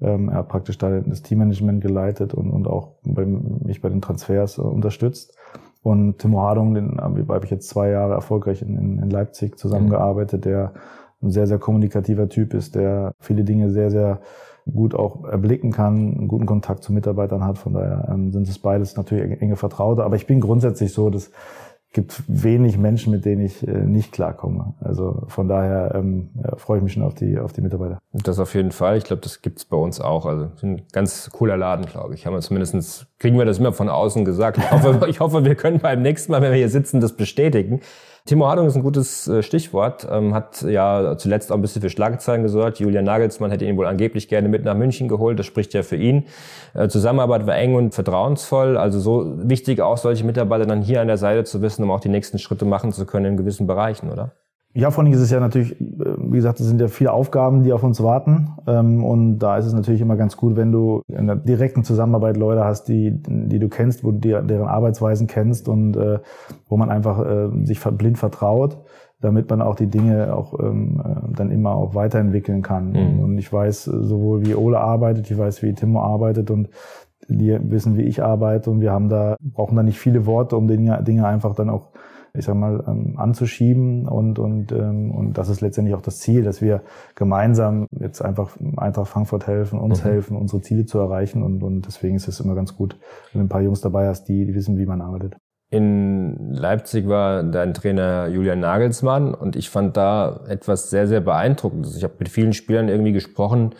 [0.00, 4.02] Ähm, er hat praktisch da das Teammanagement geleitet und, und auch bei, mich bei den
[4.02, 5.36] Transfers äh, unterstützt.
[5.82, 10.44] Und Timo Hardung, den habe ich- jetzt zwei Jahre erfolgreich in, in, in Leipzig zusammengearbeitet,
[10.44, 10.72] der
[11.22, 14.20] ein sehr, sehr kommunikativer Typ ist, der viele Dinge sehr, sehr
[14.70, 17.56] gut auch erblicken kann, einen guten Kontakt zu Mitarbeitern hat.
[17.56, 20.04] Von daher ähm, sind es beides natürlich enge Vertraute.
[20.04, 21.30] Aber ich bin grundsätzlich so, dass
[21.92, 24.74] gibt wenig Menschen, mit denen ich äh, nicht klarkomme.
[24.80, 27.98] Also von daher ähm, ja, freue ich mich schon auf die, auf die Mitarbeiter.
[28.12, 28.98] Das auf jeden Fall.
[28.98, 30.26] Ich glaube, das gibt's bei uns auch.
[30.26, 32.26] Also ein ganz cooler Laden, glaube ich.
[32.26, 34.58] Haben wir zumindestens kriegen wir das immer von außen gesagt.
[34.58, 37.80] Ich hoffe, ich hoffe, wir können beim nächsten Mal, wenn wir hier sitzen, das bestätigen.
[38.26, 40.06] Timo Hardung ist ein gutes äh, Stichwort.
[40.10, 42.80] Ähm, hat ja zuletzt auch ein bisschen für Schlagzeilen gesorgt.
[42.80, 45.38] Julian Nagelsmann hätte ihn wohl angeblich gerne mit nach München geholt.
[45.38, 46.26] Das spricht ja für ihn.
[46.74, 48.76] Äh, Zusammenarbeit war eng und vertrauensvoll.
[48.76, 52.00] Also so wichtig auch solche Mitarbeiter dann hier an der Seite zu wissen, um auch
[52.00, 54.32] die nächsten Schritte machen zu können in gewissen Bereichen, oder?
[54.76, 55.84] Ja, vor allem ist es ja natürlich, äh,
[56.18, 58.48] wie gesagt, es sind ja viele Aufgaben, die auf uns warten.
[58.66, 62.36] Ähm, Und da ist es natürlich immer ganz gut, wenn du in der direkten Zusammenarbeit
[62.36, 66.18] Leute hast, die, die du kennst, wo du deren Arbeitsweisen kennst und äh,
[66.68, 68.76] wo man einfach äh, sich blind vertraut,
[69.20, 72.90] damit man auch die Dinge auch ähm, äh, dann immer auch weiterentwickeln kann.
[72.90, 73.20] Mhm.
[73.20, 76.68] Und ich weiß sowohl, wie Ole arbeitet, ich weiß, wie Timo arbeitet und
[77.28, 80.68] die wissen, wie ich arbeite und wir haben da, brauchen da nicht viele Worte, um
[80.68, 81.88] Dinge, Dinge einfach dann auch
[82.36, 86.42] ich sag mal, ähm, anzuschieben und, und, ähm, und das ist letztendlich auch das Ziel,
[86.44, 86.82] dass wir
[87.14, 90.08] gemeinsam jetzt einfach Eintracht Frankfurt helfen, uns Mhm.
[90.08, 92.96] helfen, unsere Ziele zu erreichen und, und deswegen ist es immer ganz gut,
[93.32, 95.36] wenn du ein paar Jungs dabei hast, die, die wissen, wie man arbeitet.
[95.68, 101.96] In Leipzig war dein Trainer Julian Nagelsmann und ich fand da etwas sehr, sehr beeindruckendes.
[101.96, 103.74] Ich habe mit vielen Spielern irgendwie gesprochen,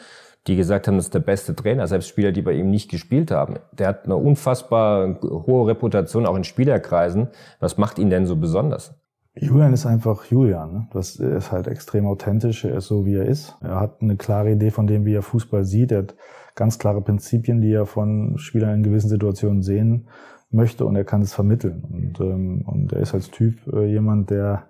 [0.46, 3.30] die gesagt haben, das ist der beste Trainer, selbst Spieler, die bei ihm nicht gespielt
[3.30, 3.56] haben.
[3.72, 7.28] Der hat eine unfassbar hohe Reputation auch in Spielerkreisen.
[7.60, 8.94] Was macht ihn denn so besonders?
[9.38, 10.72] Julian ist einfach Julian.
[10.72, 10.88] Ne?
[10.92, 12.64] Das ist halt extrem authentisch.
[12.64, 13.54] Er ist so, wie er ist.
[13.60, 15.92] Er hat eine klare Idee von dem, wie er Fußball sieht.
[15.92, 16.14] Er hat
[16.54, 20.08] ganz klare Prinzipien, die er von Spielern in gewissen Situationen sehen
[20.56, 21.84] möchte und er kann es vermitteln.
[21.88, 24.64] Und, ähm, und er ist als Typ äh, jemand, der,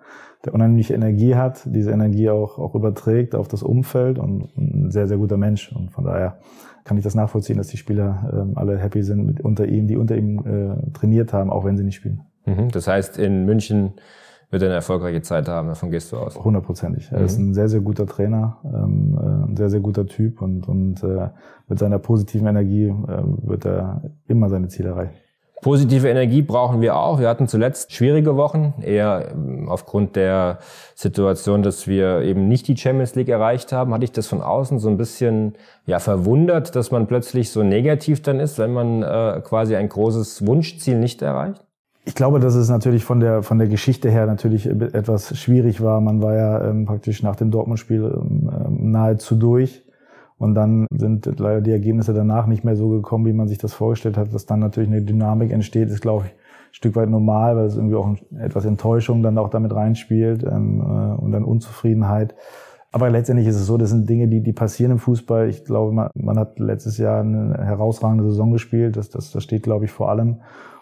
[0.45, 5.07] der unheimliche Energie hat, diese Energie auch, auch überträgt auf das Umfeld und ein sehr,
[5.07, 5.71] sehr guter Mensch.
[5.71, 6.37] Und von daher
[6.83, 9.97] kann ich das nachvollziehen, dass die Spieler ähm, alle happy sind mit unter ihm, die
[9.97, 12.21] unter ihm äh, trainiert haben, auch wenn sie nicht spielen.
[12.45, 12.69] Mhm.
[12.69, 13.93] Das heißt, in München
[14.49, 16.41] wird er eine erfolgreiche Zeit haben, davon gehst du aus.
[16.41, 17.11] Hundertprozentig.
[17.11, 17.25] Er mhm.
[17.25, 21.03] ist ein sehr, sehr guter Trainer, ähm, äh, ein sehr, sehr guter Typ und, und
[21.03, 21.29] äh,
[21.67, 25.15] mit seiner positiven Energie äh, wird er immer seine Ziele erreichen.
[25.61, 27.19] Positive Energie brauchen wir auch.
[27.19, 30.59] Wir hatten zuletzt schwierige Wochen, eher ähm, aufgrund der
[30.93, 33.93] Situation, dass wir eben nicht die Champions League erreicht haben.
[33.93, 35.55] Hatte ich das von außen so ein bisschen
[35.87, 40.45] ja verwundert, dass man plötzlich so negativ dann ist, wenn man äh, quasi ein großes
[40.45, 41.63] Wunschziel nicht erreicht?
[42.05, 45.99] Ich glaube, dass es natürlich von der von der Geschichte her natürlich etwas schwierig war.
[45.99, 49.83] Man war ja ähm, praktisch nach dem Dortmund-Spiel ähm, ähm, nahezu durch.
[50.37, 53.73] Und dann sind leider die Ergebnisse danach nicht mehr so gekommen, wie man sich das
[53.73, 54.33] vorgestellt hat.
[54.33, 57.75] Dass dann natürlich eine Dynamik entsteht, ist, glaube ich, ein Stück weit normal, weil es
[57.75, 62.35] irgendwie auch etwas Enttäuschung dann auch damit reinspielt ähm, äh, und dann Unzufriedenheit.
[62.91, 65.49] Aber letztendlich ist es so, das sind Dinge, die, die passieren im Fußball.
[65.49, 68.95] Ich glaube, man, man hat letztes Jahr eine herausragende Saison gespielt.
[68.95, 70.37] Das, das, das steht, glaube ich, vor allem.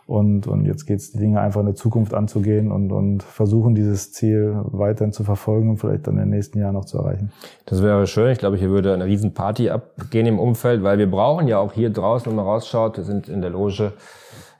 [0.07, 3.73] Und, und jetzt geht es, die Dinge einfach in der Zukunft anzugehen und, und versuchen,
[3.73, 7.31] dieses Ziel weiterhin zu verfolgen und vielleicht dann in den nächsten Jahren noch zu erreichen.
[7.65, 8.31] Das wäre schön.
[8.31, 11.89] Ich glaube, hier würde eine Riesenparty abgehen im Umfeld, weil wir brauchen ja auch hier
[11.89, 13.93] draußen, wenn man rausschaut, wir sind in der Loge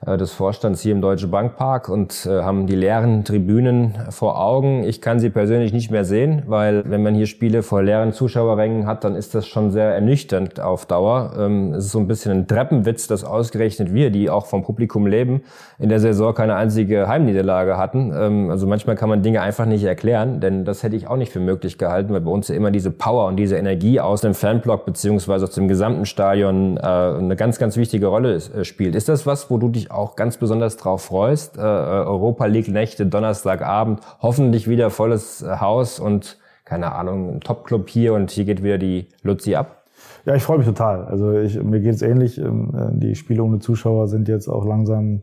[0.04, 4.84] des Vorstands hier im Deutsche Bankpark und äh, haben die leeren Tribünen vor Augen.
[4.84, 8.86] Ich kann sie persönlich nicht mehr sehen, weil wenn man hier Spiele vor leeren Zuschauerrängen
[8.86, 11.32] hat, dann ist das schon sehr ernüchternd auf Dauer.
[11.38, 15.06] Ähm, es ist so ein bisschen ein Treppenwitz, dass ausgerechnet wir, die auch vom Publikum
[15.06, 15.42] leben,
[15.78, 18.12] in der Saison keine einzige Heimniederlage hatten.
[18.14, 21.32] Ähm, also manchmal kann man Dinge einfach nicht erklären, denn das hätte ich auch nicht
[21.32, 24.34] für möglich gehalten, weil bei uns ja immer diese Power und diese Energie aus dem
[24.34, 28.94] Fanblock beziehungsweise aus dem gesamten Stadion äh, eine ganz, ganz wichtige Rolle spielt.
[28.94, 31.56] Ist das was, wo du dich auch ganz besonders drauf freust.
[31.56, 37.88] Äh, Europa League Nächte, Donnerstagabend, hoffentlich wieder volles äh, Haus und keine Ahnung, ein Top-Club
[37.88, 39.84] hier und hier geht wieder die Luzi ab.
[40.26, 41.04] Ja, ich freue mich total.
[41.04, 42.38] Also ich, mir geht es ähnlich.
[42.38, 45.22] Ähm, äh, die Spiele ohne Zuschauer sind jetzt auch langsam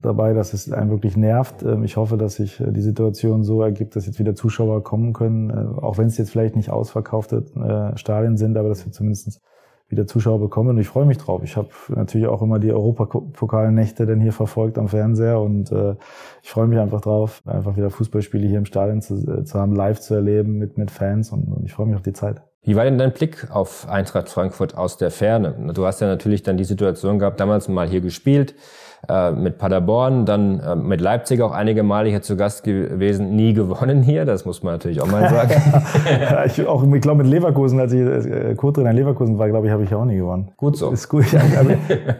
[0.00, 1.62] dabei, dass es einen wirklich nervt.
[1.62, 5.14] Ähm, ich hoffe, dass sich äh, die Situation so ergibt, dass jetzt wieder Zuschauer kommen
[5.14, 7.44] können, auch wenn es jetzt vielleicht nicht ausverkaufte
[7.96, 9.40] Stadien sind, aber dass wir zumindest
[9.88, 11.42] wieder Zuschauer bekommen und ich freue mich drauf.
[11.42, 15.94] Ich habe natürlich auch immer die Europapokalnächte denn hier verfolgt am Fernseher und äh,
[16.42, 19.74] ich freue mich einfach drauf, einfach wieder Fußballspiele hier im Stadion zu, äh, zu haben,
[19.74, 22.42] live zu erleben mit, mit Fans und, und ich freue mich auf die Zeit.
[22.62, 25.72] Wie war denn dein Blick auf Eintracht Frankfurt aus der Ferne?
[25.72, 28.54] Du hast ja natürlich dann die Situation gehabt, damals mal hier gespielt,
[29.08, 33.52] äh, mit Paderborn, dann äh, mit Leipzig auch einige Male hier zu Gast gewesen, nie
[33.52, 35.54] gewonnen hier, das muss man natürlich auch mal sagen.
[36.20, 39.66] ja, ich auch, ich glaube mit Leverkusen, als ich äh, Co-Trainer in Leverkusen war, glaube
[39.66, 40.50] ich, habe ich auch nie gewonnen.
[40.56, 40.90] Gut so.
[40.90, 41.24] Ist gut.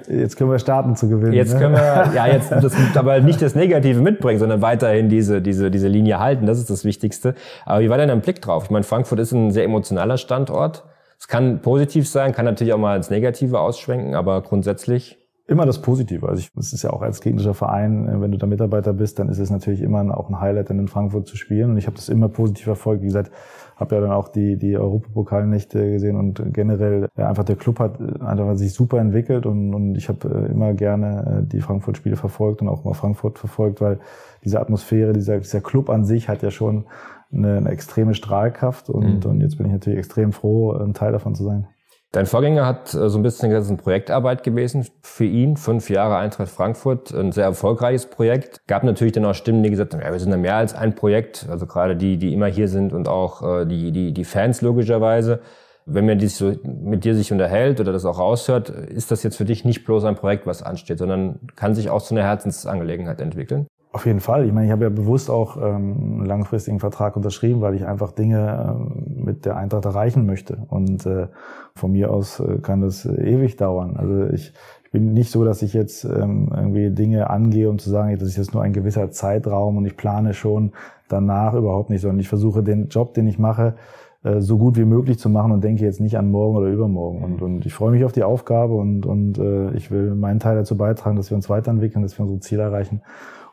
[0.09, 1.33] jetzt können wir starten zu gewinnen.
[1.33, 1.61] Jetzt ne?
[1.61, 5.89] können wir, ja, jetzt das, aber nicht das Negative mitbringen, sondern weiterhin diese, diese, diese
[5.89, 6.47] Linie halten.
[6.47, 7.35] Das ist das Wichtigste.
[7.67, 8.65] Aber wie war denn dein Blick drauf?
[8.65, 10.85] Ich meine, Frankfurt ist ein sehr emotionaler Standort.
[11.19, 15.18] Es kann positiv sein, kann natürlich auch mal ins Negative ausschwenken, aber grundsätzlich
[15.51, 16.29] Immer das Positive.
[16.29, 19.19] Also ich, es ist ja auch als gegnerischer Verein, äh, wenn du da Mitarbeiter bist,
[19.19, 21.71] dann ist es natürlich immer auch ein Highlight, dann in Frankfurt zu spielen.
[21.71, 23.01] Und ich habe das immer positiv verfolgt.
[23.01, 23.33] Wie gesagt,
[23.77, 27.99] habe ja dann auch die, die Europapokalnächte gesehen und generell ja, einfach der Club hat
[27.99, 32.61] äh, einfach sich super entwickelt und, und ich habe äh, immer gerne die Frankfurt-Spiele verfolgt
[32.61, 34.01] und auch mal Frankfurt verfolgt, weil
[34.45, 36.85] diese Atmosphäre, dieser, dieser Club an sich hat ja schon
[37.33, 39.31] eine, eine extreme Strahlkraft und, mhm.
[39.31, 41.69] und jetzt bin ich natürlich extrem froh, ein Teil davon zu sein.
[42.11, 45.59] Dein Vorgänger hat äh, so ein bisschen das ist eine Projektarbeit gewesen für ihn.
[45.59, 48.67] Fünf Jahre Eintracht Frankfurt, ein sehr erfolgreiches Projekt.
[48.67, 50.95] Gab natürlich dann auch Stimmen, die gesagt haben, ja, wir sind ja mehr als ein
[50.95, 51.47] Projekt.
[51.51, 55.41] Also gerade die, die immer hier sind und auch äh, die, die, die Fans logischerweise.
[55.85, 59.37] Wenn man dies so mit dir sich unterhält oder das auch raushört, ist das jetzt
[59.37, 63.21] für dich nicht bloß ein Projekt, was ansteht, sondern kann sich auch zu einer Herzensangelegenheit
[63.21, 63.67] entwickeln?
[63.91, 64.45] Auf jeden Fall.
[64.45, 68.13] Ich meine, ich habe ja bewusst auch ähm, einen langfristigen Vertrag unterschrieben, weil ich einfach
[68.13, 70.59] Dinge ähm, mit der Eintracht erreichen möchte.
[70.69, 71.29] Und äh,
[71.75, 73.97] von mir aus äh, kann das ewig dauern.
[73.97, 74.53] Also ich,
[74.85, 78.29] ich bin nicht so, dass ich jetzt ähm, irgendwie Dinge angehe, um zu sagen, das
[78.29, 80.73] ist jetzt nur ein gewisser Zeitraum und ich plane schon
[81.09, 83.75] danach überhaupt nicht, sondern ich versuche den Job, den ich mache,
[84.23, 87.25] äh, so gut wie möglich zu machen und denke jetzt nicht an morgen oder übermorgen.
[87.25, 90.57] Und, und ich freue mich auf die Aufgabe und, und äh, ich will meinen Teil
[90.57, 93.01] dazu beitragen, dass wir uns weiterentwickeln, dass wir unsere Ziele erreichen.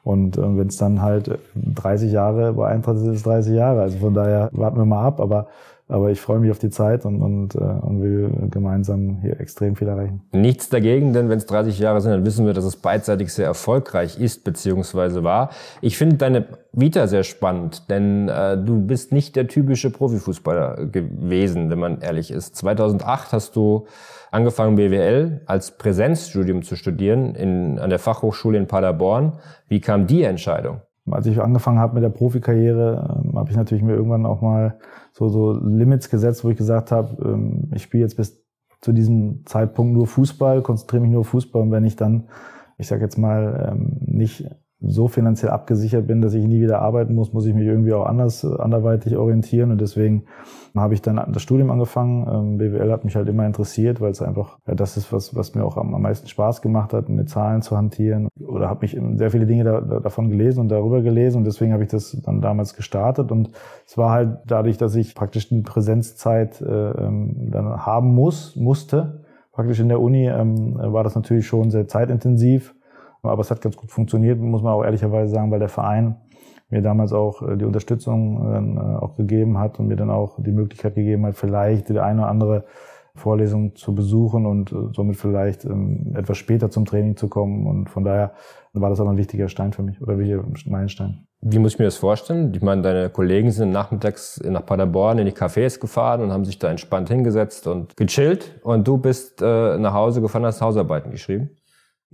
[0.05, 3.81] Und äh, wenn es dann halt 30 Jahre bei Eintracht ist, ist es 30 Jahre.
[3.81, 5.19] Also von daher warten wir mal ab.
[5.19, 5.47] Aber
[5.87, 9.75] Aber ich freue mich auf die Zeit und, und, äh, und will gemeinsam hier extrem
[9.75, 10.23] viel erreichen.
[10.31, 13.45] Nichts dagegen, denn wenn es 30 Jahre sind, dann wissen wir, dass es beidseitig sehr
[13.45, 15.51] erfolgreich ist beziehungsweise war.
[15.81, 21.69] Ich finde deine Vita sehr spannend, denn äh, du bist nicht der typische Profifußballer gewesen,
[21.69, 22.55] wenn man ehrlich ist.
[22.55, 23.85] 2008 hast du
[24.31, 29.33] angefangen BWL als Präsenzstudium zu studieren in, an der Fachhochschule in Paderborn.
[29.67, 30.81] Wie kam die Entscheidung?
[31.09, 34.79] Als ich angefangen habe mit der Profikarriere, ähm, habe ich natürlich mir irgendwann auch mal
[35.11, 38.43] so, so Limits gesetzt, wo ich gesagt habe, ähm, ich spiele jetzt bis
[38.81, 41.61] zu diesem Zeitpunkt nur Fußball, konzentriere mich nur auf Fußball.
[41.61, 42.27] Und wenn ich dann,
[42.77, 44.49] ich sage jetzt mal, ähm, nicht
[44.81, 48.05] so finanziell abgesichert bin, dass ich nie wieder arbeiten muss, muss ich mich irgendwie auch
[48.05, 49.71] anders, anderweitig orientieren.
[49.71, 50.25] Und deswegen
[50.75, 52.27] habe ich dann das Studium angefangen.
[52.27, 55.55] Ähm, BWL hat mich halt immer interessiert, weil es einfach ja, das ist, was, was
[55.55, 58.27] mir auch am, meisten Spaß gemacht hat, mit Zahlen zu hantieren.
[58.45, 61.37] Oder habe mich sehr viele Dinge da, davon gelesen und darüber gelesen.
[61.37, 63.31] Und deswegen habe ich das dann damals gestartet.
[63.31, 63.51] Und
[63.87, 69.23] es war halt dadurch, dass ich praktisch eine Präsenzzeit äh, ähm, dann haben muss, musste,
[69.53, 72.75] praktisch in der Uni, ähm, war das natürlich schon sehr zeitintensiv
[73.27, 76.15] aber es hat ganz gut funktioniert, muss man auch ehrlicherweise sagen, weil der Verein
[76.69, 80.41] mir damals auch äh, die Unterstützung dann äh, auch gegeben hat und mir dann auch
[80.41, 82.65] die Möglichkeit gegeben hat, vielleicht die eine oder andere
[83.15, 87.65] Vorlesung zu besuchen und äh, somit vielleicht ähm, etwas später zum Training zu kommen.
[87.65, 88.33] Und von daher
[88.73, 90.37] war das aber ein wichtiger Stein für mich oder wie
[90.69, 91.25] Meilenstein.
[91.41, 92.51] Wie muss ich mir das vorstellen?
[92.53, 96.59] Ich meine, deine Kollegen sind nachmittags nach Paderborn in die Cafés gefahren und haben sich
[96.59, 101.51] da entspannt hingesetzt und gechillt und du bist äh, nach Hause gefahren, hast Hausarbeiten geschrieben?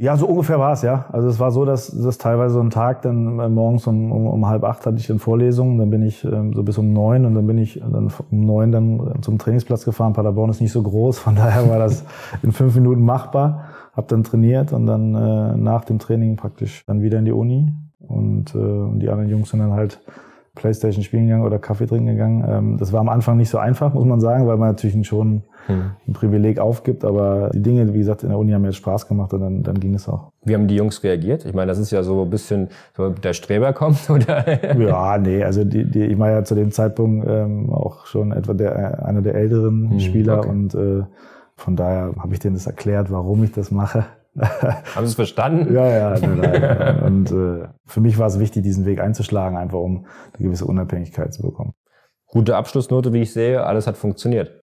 [0.02, 1.06] Ja, so ungefähr war es, ja.
[1.12, 4.26] Also es war so, dass das teilweise so ein Tag, dann äh, morgens um, um,
[4.26, 7.24] um halb acht hatte ich dann Vorlesungen, dann bin ich ähm, so bis um neun
[7.24, 10.14] und dann bin ich dann um neun dann zum Trainingsplatz gefahren.
[10.14, 12.04] Paderborn ist nicht so groß, von daher war das
[12.42, 13.66] in fünf Minuten machbar.
[13.94, 17.72] Hab dann trainiert und dann äh, nach dem Training praktisch dann wieder in die Uni
[18.00, 20.02] und, äh, und die anderen Jungs sind dann halt
[20.56, 22.44] Playstation spielen gegangen oder Kaffee trinken gegangen.
[22.48, 25.44] Ähm, das war am Anfang nicht so einfach, muss man sagen, weil man natürlich schon
[25.68, 25.92] hm.
[26.08, 27.06] ein Privileg aufgibt.
[27.06, 29.80] Aber die Dinge, wie gesagt, in der Uni haben mir Spaß gemacht und dann, dann
[29.80, 30.32] ging es auch.
[30.44, 31.46] Wie haben die Jungs reagiert?
[31.46, 34.78] Ich meine, das ist ja so ein bisschen, so der Streber kommt, oder?
[34.78, 38.54] ja, nee, also die, die, ich war ja zu dem Zeitpunkt ähm, auch schon etwa
[38.54, 40.50] der, einer der älteren hm, Spieler okay.
[40.50, 41.04] und äh,
[41.56, 44.06] von daher habe ich denen das erklärt, warum ich das mache.
[44.40, 45.74] Haben Sie es verstanden?
[45.74, 46.20] ja, ja.
[46.20, 47.04] Nein, nein.
[47.04, 51.34] Und äh, für mich war es wichtig, diesen Weg einzuschlagen, einfach um eine gewisse Unabhängigkeit
[51.34, 51.74] zu bekommen.
[52.28, 53.66] Gute Abschlussnote, wie ich sehe.
[53.66, 54.62] Alles hat funktioniert.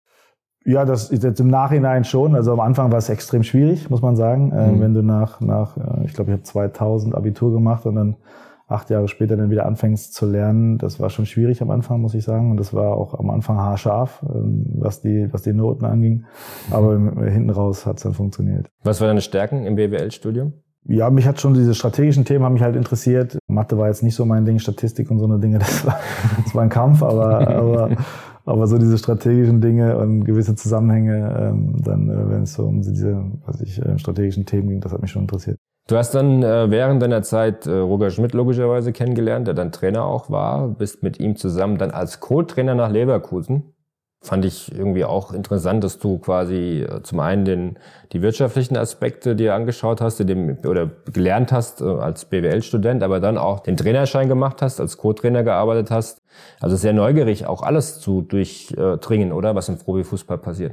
[0.65, 2.35] Ja, das ist jetzt im Nachhinein schon.
[2.35, 4.53] Also am Anfang war es extrem schwierig, muss man sagen.
[4.53, 4.81] Äh, mhm.
[4.81, 8.17] wenn du nach, nach äh, ich glaube, ich habe 2000 Abitur gemacht und dann
[8.69, 12.15] acht Jahre später dann wieder anfängst zu lernen, das war schon schwierig am Anfang, muss
[12.15, 12.51] ich sagen.
[12.51, 16.25] Und das war auch am Anfang haarscharf, ähm, was die, was die Noten anging.
[16.71, 18.69] Aber hinten raus hat es dann funktioniert.
[18.83, 20.55] Was waren deine Stärken im BWL-Studium?
[20.85, 23.39] Ja, mich hat schon diese strategischen Themen haben mich halt interessiert.
[23.47, 25.99] Mathe war jetzt nicht so mein Ding, Statistik und so eine Dinge, das war,
[26.45, 27.91] das war ein Kampf, aber, aber,
[28.45, 32.83] aber so diese strategischen Dinge und gewisse Zusammenhänge, ähm, dann, äh, wenn es so um
[32.83, 35.59] diese, was ich, äh, strategischen Themen ging, das hat mich schon interessiert.
[35.93, 40.07] Du hast dann äh, während deiner Zeit äh, Roger Schmidt logischerweise kennengelernt, der dann Trainer
[40.07, 43.75] auch war, bist mit ihm zusammen dann als Co-Trainer nach Leverkusen.
[44.23, 47.79] Fand ich irgendwie auch interessant, dass du quasi äh, zum einen den,
[48.15, 53.37] die wirtschaftlichen Aspekte dir angeschaut hast, dem, oder gelernt hast äh, als BWL-Student, aber dann
[53.37, 56.23] auch den Trainerschein gemacht hast, als Co-Trainer gearbeitet hast.
[56.59, 59.55] Also sehr neugierig, auch alles zu durchdringen, oder?
[59.55, 60.73] Was im Profifußball passiert.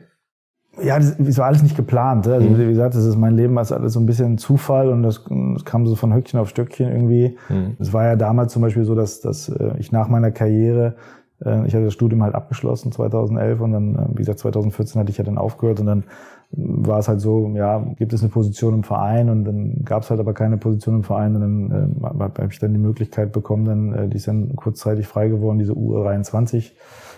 [0.82, 2.27] Ja, das, das war alles nicht geplant.
[2.27, 2.58] Also, mhm.
[2.58, 5.65] wie gesagt, das ist mein Leben als alles so ein bisschen Zufall und das, das
[5.65, 7.38] kam so von Höckchen auf Stöckchen irgendwie.
[7.49, 7.75] Mhm.
[7.79, 10.95] Es war ja damals zum Beispiel so, dass, dass äh, ich nach meiner Karriere,
[11.43, 15.12] äh, ich hatte das Studium halt abgeschlossen 2011 und dann, äh, wie gesagt, 2014 hatte
[15.12, 16.03] ich ja dann aufgehört und dann
[16.51, 20.09] war es halt so, ja, gibt es eine Position im Verein und dann gab es
[20.09, 23.65] halt aber keine Position im Verein und dann äh, habe ich dann die Möglichkeit bekommen,
[23.65, 26.71] dann, äh, die ist dann kurzzeitig frei geworden, diese U23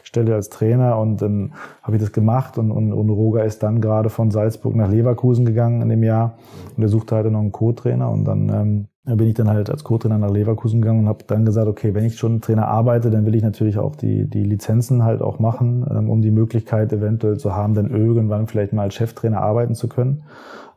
[0.04, 3.80] Stelle als Trainer und dann habe ich das gemacht und, und, und Roger ist dann
[3.80, 6.38] gerade von Salzburg nach Leverkusen gegangen in dem Jahr
[6.76, 9.84] und er suchte halt noch einen Co-Trainer und dann ähm, bin ich dann halt als
[9.84, 13.26] Co-Trainer nach Leverkusen gegangen und habe dann gesagt, okay, wenn ich schon Trainer arbeite, dann
[13.26, 17.38] will ich natürlich auch die, die Lizenzen halt auch machen, ähm, um die Möglichkeit eventuell
[17.38, 20.24] zu haben, dann irgendwann vielleicht mal als Cheftrainer arbeiten zu können.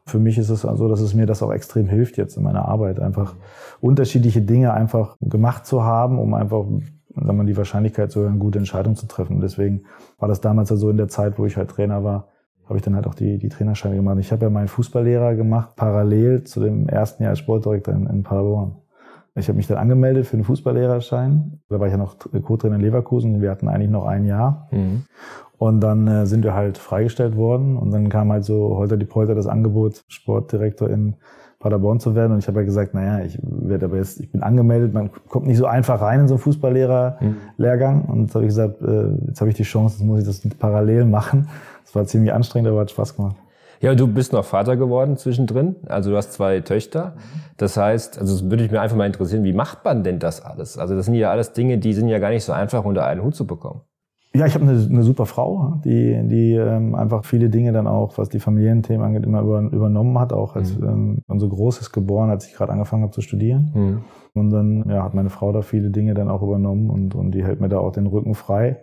[0.07, 2.43] Für mich ist es so, also, dass es mir das auch extrem hilft jetzt in
[2.43, 3.35] meiner Arbeit, einfach
[3.81, 6.65] unterschiedliche Dinge einfach gemacht zu haben, um einfach
[7.15, 9.37] sagen wir, die Wahrscheinlichkeit, so eine gute Entscheidung zu treffen.
[9.37, 9.83] Und deswegen
[10.19, 12.29] war das damals ja so in der Zeit, wo ich halt Trainer war,
[12.67, 14.19] habe ich dann halt auch die, die Trainerscheine gemacht.
[14.21, 18.23] Ich habe ja meinen Fußballlehrer gemacht, parallel zu dem ersten Jahr als Sportdirektor in, in
[18.23, 18.77] Paderborn.
[19.37, 21.61] Ich habe mich dann angemeldet für den Fußballlehrerschein.
[21.69, 23.43] Da war ich ja noch Co-Trainer in Leverkusen.
[23.43, 24.69] Wir hatten eigentlich noch ein Jahr.
[24.71, 25.05] Mhm.
[25.59, 27.77] Und dann äh, sind wir halt freigestellt worden.
[27.77, 31.17] Und dann kam halt so heute die Polter das Angebot, Sportdirektor in
[31.59, 32.33] Paderborn zu werden.
[32.33, 35.47] Und ich habe ja gesagt, naja, ich werde aber jetzt, ich bin angemeldet, man kommt
[35.47, 38.05] nicht so einfach rein in so einen Fußballlehrer-Lehrgang.
[38.05, 40.43] Und jetzt habe ich gesagt, äh, jetzt habe ich die Chance, jetzt muss ich das
[40.59, 41.49] parallel machen.
[41.95, 43.37] Das war ziemlich anstrengend, aber hat Spaß gemacht.
[43.81, 45.77] Ja, du bist noch Vater geworden zwischendrin.
[45.87, 47.15] Also du hast zwei Töchter.
[47.57, 50.45] Das heißt, also es würde mich mir einfach mal interessieren, wie macht man denn das
[50.45, 50.77] alles?
[50.77, 53.23] Also das sind ja alles Dinge, die sind ja gar nicht so einfach unter einen
[53.23, 53.83] Hut zu bekommen.
[54.35, 58.19] Ja, ich habe eine, eine super Frau, die, die ähm, einfach viele Dinge dann auch,
[58.19, 60.33] was die Familienthemen angeht, immer über, übernommen hat.
[60.33, 60.89] Auch als mhm.
[60.89, 63.71] ähm, unser Großes geboren, als ich gerade angefangen habe zu studieren.
[63.73, 64.05] Mhm.
[64.33, 67.45] Und dann ja, hat meine Frau da viele Dinge dann auch übernommen und, und die
[67.45, 68.81] hält mir da auch den Rücken frei.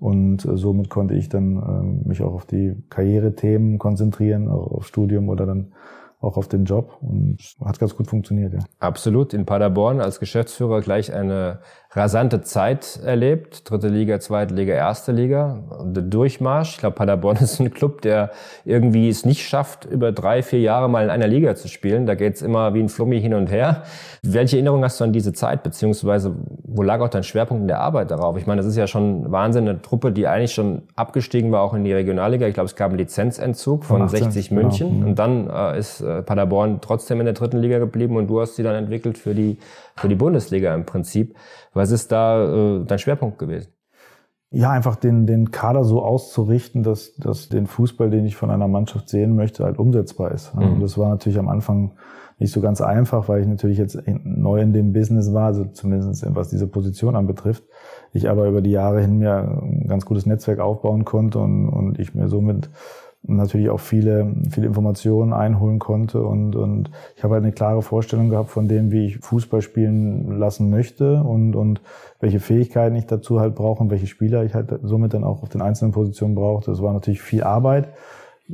[0.00, 4.86] Und äh, somit konnte ich dann äh, mich auch auf die Karrierethemen konzentrieren, auch auf
[4.86, 5.72] Studium oder dann
[6.20, 8.60] auch auf den Job und hat ganz gut funktioniert, ja.
[8.78, 9.32] Absolut.
[9.32, 11.60] In Paderborn als Geschäftsführer gleich eine
[11.92, 13.68] rasante Zeit erlebt.
[13.68, 15.64] Dritte Liga, zweite Liga, erste Liga.
[15.84, 16.74] Der Durchmarsch.
[16.74, 18.30] Ich glaube, Paderborn ist ein Club, der
[18.64, 22.06] irgendwie es nicht schafft, über drei, vier Jahre mal in einer Liga zu spielen.
[22.06, 23.82] Da geht's immer wie ein Flummi hin und her.
[24.22, 25.62] Welche Erinnerung hast du an diese Zeit?
[25.62, 28.36] Beziehungsweise, wo lag auch dein Schwerpunkt in der Arbeit darauf?
[28.36, 29.68] Ich meine, das ist ja schon Wahnsinn.
[29.68, 32.46] Eine Truppe, die eigentlich schon abgestiegen war, auch in die Regionalliga.
[32.46, 34.90] Ich glaube, es gab einen Lizenzentzug von 18, 60 München.
[34.90, 35.06] Genau.
[35.08, 38.56] Und dann äh, ist äh, Paderborn trotzdem in der dritten Liga geblieben und du hast
[38.56, 39.58] sie dann entwickelt für die,
[39.96, 41.36] für die Bundesliga im Prinzip.
[41.72, 43.72] Was ist da äh, dein Schwerpunkt gewesen?
[44.52, 48.66] Ja, einfach den, den Kader so auszurichten, dass, dass den Fußball, den ich von einer
[48.66, 50.54] Mannschaft sehen möchte, halt umsetzbar ist.
[50.56, 50.72] Mhm.
[50.72, 51.92] Und das war natürlich am Anfang
[52.40, 56.24] nicht so ganz einfach, weil ich natürlich jetzt neu in dem Business war, also zumindest
[56.34, 57.62] was diese Position anbetrifft.
[58.12, 61.98] Ich aber über die Jahre hin mir ein ganz gutes Netzwerk aufbauen konnte und, und
[61.98, 62.70] ich mir somit
[63.22, 68.30] natürlich auch viele, viele Informationen einholen konnte und, und ich habe halt eine klare Vorstellung
[68.30, 71.82] gehabt von dem, wie ich Fußball spielen lassen möchte und, und
[72.18, 75.50] welche Fähigkeiten ich dazu halt brauche und welche Spieler ich halt somit dann auch auf
[75.50, 76.70] den einzelnen Positionen brauchte.
[76.70, 77.88] Das war natürlich viel Arbeit.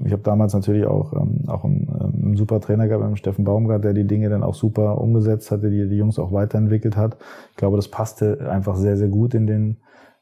[0.05, 3.85] Ich habe damals natürlich auch, ähm, auch einen, einen super Trainer gehabt, einen Steffen Baumgart,
[3.85, 7.17] der die Dinge dann auch super umgesetzt hatte, die die Jungs auch weiterentwickelt hat.
[7.53, 9.77] Ich glaube, das passte einfach sehr, sehr gut in den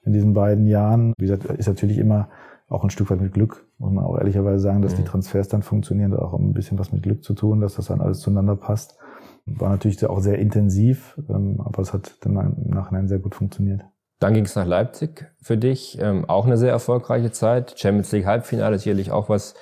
[0.04, 1.14] in diesen beiden Jahren.
[1.18, 2.28] Wie gesagt, ist natürlich immer
[2.68, 4.98] auch ein Stück weit mit Glück, muss man auch ehrlicherweise sagen, dass mhm.
[4.98, 7.86] die Transfers dann funktionieren, da auch ein bisschen was mit Glück zu tun, dass das
[7.86, 8.98] dann alles zueinander passt.
[9.46, 13.82] War natürlich auch sehr intensiv, ähm, aber es hat dann im Nachhinein sehr gut funktioniert.
[14.18, 17.74] Dann ging es nach Leipzig für dich, ähm, auch eine sehr erfolgreiche Zeit.
[17.78, 19.54] Champions League Halbfinale sicherlich auch was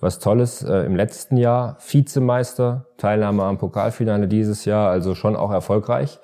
[0.00, 1.78] was Tolles äh, im letzten Jahr.
[1.80, 6.20] Vizemeister, Teilnahme am Pokalfinale dieses Jahr, also schon auch erfolgreich.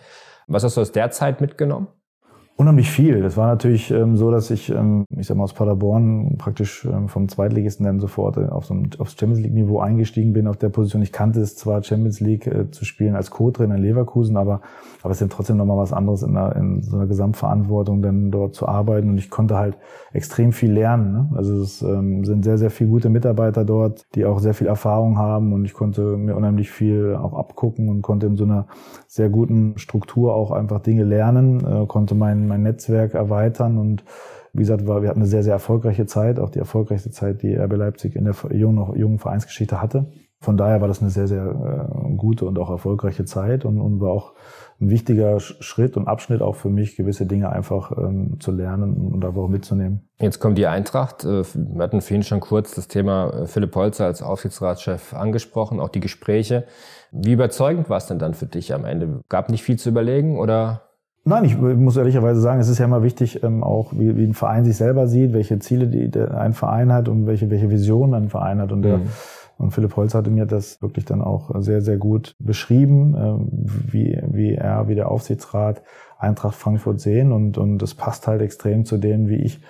[0.47, 1.89] Was hast du aus der Zeit mitgenommen?
[2.61, 3.23] Unheimlich viel.
[3.23, 7.09] Das war natürlich ähm, so, dass ich, ähm, ich sag mal, aus Paderborn praktisch ähm,
[7.09, 10.59] vom Zweitligisten dann sofort äh, auf so ein, aufs Champions League Niveau eingestiegen bin auf
[10.59, 11.01] der Position.
[11.01, 14.61] Ich kannte es zwar Champions League äh, zu spielen als Co-Trainer in Leverkusen, aber,
[15.01, 18.31] aber es ist ja trotzdem nochmal was anderes in, einer, in so einer Gesamtverantwortung dann
[18.31, 19.79] dort zu arbeiten und ich konnte halt
[20.13, 21.13] extrem viel lernen.
[21.13, 21.31] Ne?
[21.37, 25.17] Also es ähm, sind sehr, sehr viele gute Mitarbeiter dort, die auch sehr viel Erfahrung
[25.17, 28.67] haben und ich konnte mir unheimlich viel auch abgucken und konnte in so einer
[29.07, 34.05] sehr guten Struktur auch einfach Dinge lernen, äh, konnte mein mein Netzwerk erweitern und
[34.53, 37.77] wie gesagt, wir hatten eine sehr, sehr erfolgreiche Zeit, auch die erfolgreichste Zeit, die RB
[37.77, 40.11] Leipzig in der jungen, jungen Vereinsgeschichte hatte.
[40.43, 44.01] Von daher war das eine sehr, sehr äh, gute und auch erfolgreiche Zeit und, und
[44.01, 44.33] war auch
[44.81, 49.23] ein wichtiger Schritt und Abschnitt auch für mich, gewisse Dinge einfach ähm, zu lernen und
[49.23, 50.09] aber auch mitzunehmen.
[50.19, 51.25] Jetzt kommt die Eintracht.
[51.25, 55.91] Äh, wir hatten vorhin schon kurz das Thema äh, Philipp Holzer als Aufsichtsratschef angesprochen, auch
[55.91, 56.65] die Gespräche.
[57.13, 59.21] Wie überzeugend war es denn dann für dich am Ende?
[59.29, 60.90] Gab nicht viel zu überlegen oder
[61.25, 64.33] Nein, ich muss ehrlicherweise sagen, es ist ja immer wichtig, ähm, auch wie, wie ein
[64.33, 68.15] Verein sich selber sieht, welche Ziele die, der, ein Verein hat und welche, welche Vision
[68.15, 68.73] ein Verein hat.
[68.73, 69.09] Und, der, mhm.
[69.59, 74.19] und Philipp Holz hatte mir das wirklich dann auch sehr, sehr gut beschrieben, äh, wie,
[74.29, 75.83] wie er, wie der Aufsichtsrat
[76.19, 77.33] Eintracht Frankfurt sehen.
[77.33, 79.61] Und, und das passt halt extrem zu dem, wie ich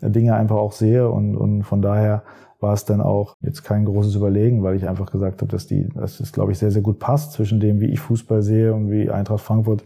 [0.00, 1.08] Dinge einfach auch sehe.
[1.08, 2.24] Und, und von daher
[2.58, 5.88] war es dann auch jetzt kein großes Überlegen, weil ich einfach gesagt habe, dass die,
[5.90, 8.90] dass es, glaube ich, sehr, sehr gut passt zwischen dem, wie ich Fußball sehe und
[8.90, 9.84] wie Eintracht Frankfurt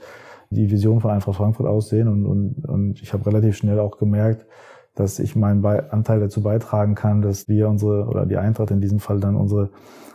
[0.50, 2.08] die Vision von Eintracht Frankfurt aussehen.
[2.08, 4.46] Und, und, und ich habe relativ schnell auch gemerkt,
[4.94, 8.80] dass ich meinen Be Anteil dazu beitragen kann, dass wir unsere, oder die Eintracht in
[8.80, 9.70] diesem Fall dann unsere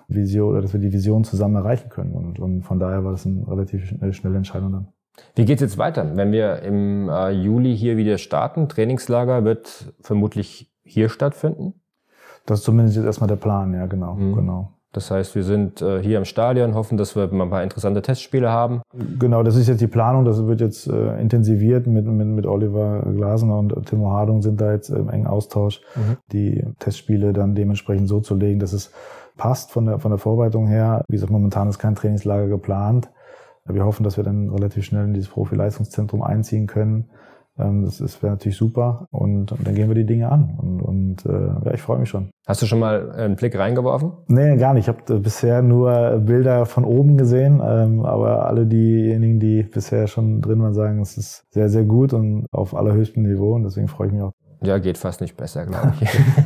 [0.07, 2.13] Vision, oder dass wir die Vision zusammen erreichen können.
[2.13, 4.87] Und, und von daher war das eine relativ schnelle Entscheidung dann.
[5.35, 6.15] Wie geht's jetzt weiter?
[6.15, 11.81] Wenn wir im äh, Juli hier wieder starten, Trainingslager wird vermutlich hier stattfinden?
[12.45, 14.35] Das ist zumindest jetzt erstmal der Plan, ja, genau, mhm.
[14.35, 14.74] genau.
[14.95, 18.01] Das heißt, wir sind äh, hier im Stadion, hoffen, dass wir mal ein paar interessante
[18.01, 18.81] Testspiele haben.
[19.19, 20.23] Genau, das ist jetzt die Planung.
[20.23, 24.71] Das wird jetzt äh, intensiviert mit, mit, mit Oliver Glasner und Timo Hardung sind da
[24.71, 26.17] jetzt im engen Austausch, mhm.
[26.31, 28.93] die Testspiele dann dementsprechend so zu legen, dass es
[29.35, 31.03] passt von der, von der Vorbereitung her.
[31.09, 33.09] Wie gesagt, momentan ist kein Trainingslager geplant.
[33.65, 37.09] Wir hoffen, dass wir dann relativ schnell in dieses Profileistungszentrum einziehen können Ähm,
[37.57, 40.57] das das wäre natürlich super und, und dann gehen wir die Dinge an.
[40.57, 42.29] Und, und äh, ja, ich freue mich schon.
[42.45, 44.11] Hast du schon mal einen Blick reingeworfen?
[44.27, 44.87] Nee, gar nicht.
[44.87, 50.41] Ich habe bisher nur Bilder von oben gesehen, ähm, aber alle diejenigen, die bisher schon
[50.41, 54.07] drin waren, sagen, es ist sehr, sehr gut und auf allerhöchstem Niveau und deswegen freue
[54.07, 54.33] ich mich auch.
[54.61, 56.09] Ja, geht fast nicht besser, glaube ich.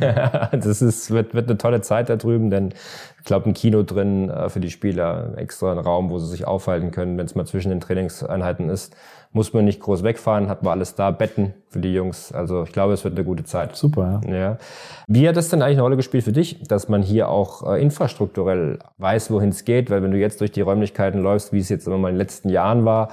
[0.52, 2.74] das ist, wird, wird eine tolle Zeit da drüben, denn
[3.18, 6.46] ich glaube, ein Kino drin äh, für die Spieler, extra ein Raum, wo sie sich
[6.46, 8.96] aufhalten können, wenn es mal zwischen den Trainingseinheiten ist.
[9.32, 12.32] Muss man nicht groß wegfahren, hat man alles da, Betten für die Jungs.
[12.32, 13.76] Also ich glaube, es wird eine gute Zeit.
[13.76, 14.34] Super, ja.
[14.34, 14.58] ja.
[15.06, 17.80] Wie hat das denn eigentlich eine Rolle gespielt für dich, dass man hier auch äh,
[17.80, 19.88] infrastrukturell weiß, wohin es geht?
[19.88, 22.20] Weil wenn du jetzt durch die Räumlichkeiten läufst, wie es jetzt immer mal in den
[22.20, 23.10] letzten Jahren war,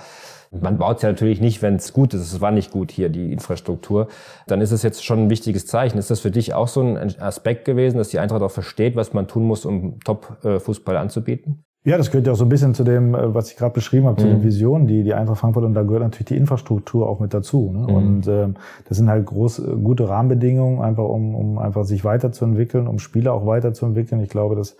[0.61, 2.21] man baut es ja natürlich nicht, wenn es gut ist.
[2.21, 4.07] Es war nicht gut hier, die Infrastruktur.
[4.47, 5.97] Dann ist es jetzt schon ein wichtiges Zeichen.
[5.97, 9.13] Ist das für dich auch so ein Aspekt gewesen, dass die Eintracht auch versteht, was
[9.13, 11.63] man tun muss, um Top-Fußball anzubieten?
[11.87, 14.07] Ja, das gehört ja auch so ein bisschen zu dem, äh, was ich gerade beschrieben
[14.07, 14.31] habe, zu mhm.
[14.31, 17.71] den Visionen, die die Eintracht Frankfurt und da gehört natürlich die Infrastruktur auch mit dazu.
[17.71, 17.79] Ne?
[17.79, 17.95] Mhm.
[17.95, 18.55] Und ähm,
[18.89, 23.31] das sind halt groß, äh, gute Rahmenbedingungen, einfach um, um einfach sich weiterzuentwickeln, um Spieler
[23.33, 24.19] auch weiterzuentwickeln.
[24.19, 24.75] Ich glaube, dass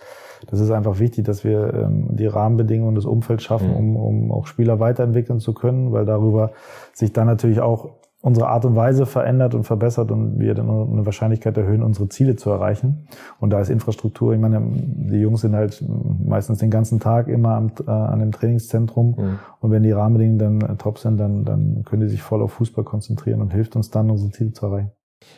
[0.46, 3.76] das ist einfach wichtig, dass wir ähm, die Rahmenbedingungen, das Umfeld schaffen, mhm.
[3.76, 6.52] um, um auch Spieler weiterentwickeln zu können, weil darüber
[6.92, 11.06] sich dann natürlich auch unsere Art und Weise verändert und verbessert und wir dann eine
[11.06, 13.06] Wahrscheinlichkeit erhöhen, unsere Ziele zu erreichen.
[13.38, 15.84] Und da ist Infrastruktur, ich meine, die Jungs sind halt
[16.24, 19.14] meistens den ganzen Tag immer am, äh, an dem Trainingszentrum.
[19.16, 19.38] Mhm.
[19.60, 22.52] Und wenn die Rahmenbedingungen dann äh, top sind, dann, dann können die sich voll auf
[22.54, 24.90] Fußball konzentrieren und hilft uns dann, unsere Ziele zu erreichen.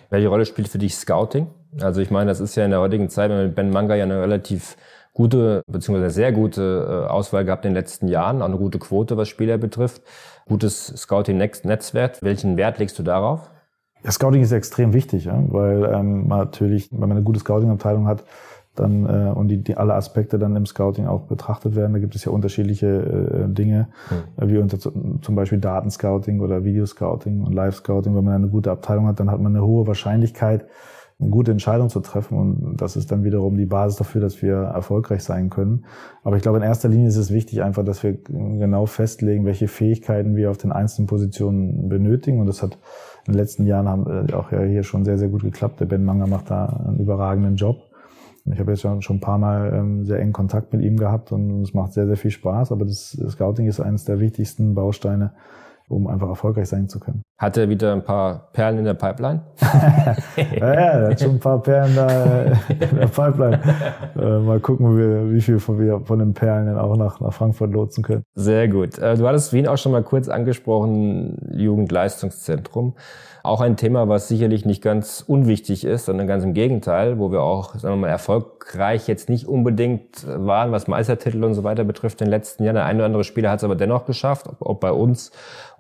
[0.09, 1.49] Welche Rolle spielt für dich Scouting?
[1.81, 4.21] Also ich meine, das ist ja in der heutigen Zeit mit Ben Manga ja eine
[4.21, 4.77] relativ
[5.13, 9.17] gute beziehungsweise sehr gute äh, Auswahl gehabt in den letzten Jahren, auch eine gute Quote,
[9.17, 10.03] was Spieler betrifft.
[10.49, 12.23] Gutes Scouting-Netzwerk.
[12.23, 13.51] Welchen Wert legst du darauf?
[14.03, 18.25] Ja, Scouting ist extrem wichtig, ja, weil ähm, natürlich, wenn man eine gute Scouting-Abteilung hat,
[18.75, 21.93] dann äh, und die, die alle Aspekte dann im Scouting auch betrachtet werden.
[21.93, 24.51] Da gibt es ja unterschiedliche äh, Dinge, mhm.
[24.51, 28.17] wie unter zum Beispiel Datenscouting oder Videoscouting und Live-Scouting.
[28.17, 30.67] Wenn man eine gute Abteilung hat, dann hat man eine hohe Wahrscheinlichkeit,
[31.21, 32.39] eine gute Entscheidung zu treffen.
[32.39, 35.85] Und das ist dann wiederum die Basis dafür, dass wir erfolgreich sein können.
[36.23, 39.69] Aber ich glaube, in erster Linie ist es wichtig einfach, dass wir genau festlegen, welche
[39.69, 42.41] Fähigkeiten wir auf den einzelnen Positionen benötigen.
[42.41, 42.79] Und das hat
[43.27, 45.81] in den letzten Jahren haben äh, auch ja hier schon sehr, sehr gut geklappt.
[45.81, 47.77] Der Ben Manger macht da einen überragenden Job.
[48.47, 51.63] Ich habe jetzt schon ein paar Mal ähm, sehr engen Kontakt mit ihm gehabt und
[51.63, 52.73] es macht sehr, sehr viel Spaß.
[52.73, 55.33] Aber das Scouting ist eines der wichtigsten Bausteine
[55.91, 57.23] um einfach erfolgreich sein zu können.
[57.37, 59.43] Hat er wieder ein paar Perlen in der Pipeline?
[60.37, 63.61] ja, ja, er hat schon ein paar Perlen da in der Pipeline.
[64.17, 67.33] Äh, mal gucken, wie, wie viel von, wir von den Perlen dann auch nach, nach
[67.33, 68.23] Frankfurt lotsen können.
[68.35, 68.99] Sehr gut.
[68.99, 72.95] Äh, du hattest Wien auch schon mal kurz angesprochen, Jugendleistungszentrum.
[73.43, 77.41] Auch ein Thema, was sicherlich nicht ganz unwichtig ist, sondern ganz im Gegenteil, wo wir
[77.41, 82.21] auch, sagen wir mal, erfolgreich jetzt nicht unbedingt waren, was Meistertitel und so weiter betrifft
[82.21, 82.75] in den letzten Jahren.
[82.75, 85.33] Der eine oder andere Spieler hat es aber dennoch geschafft, ob, ob bei uns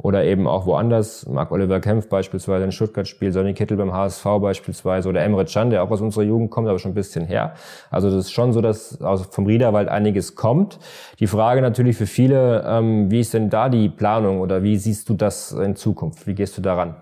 [0.02, 1.26] oder eben auch woanders.
[1.26, 5.70] Marc Oliver Kempf beispielsweise in Stuttgart spielt, Sonny Kittel beim HSV beispielsweise oder Emre Can,
[5.70, 7.54] der auch aus unserer Jugend kommt, aber schon ein bisschen her.
[7.90, 8.98] Also das ist schon so, dass
[9.30, 10.78] vom Riederwald einiges kommt.
[11.18, 15.08] Die Frage natürlich für viele, ähm, wie ist denn da die Planung oder wie siehst
[15.08, 16.26] du das in Zukunft?
[16.26, 16.96] Wie gehst du daran?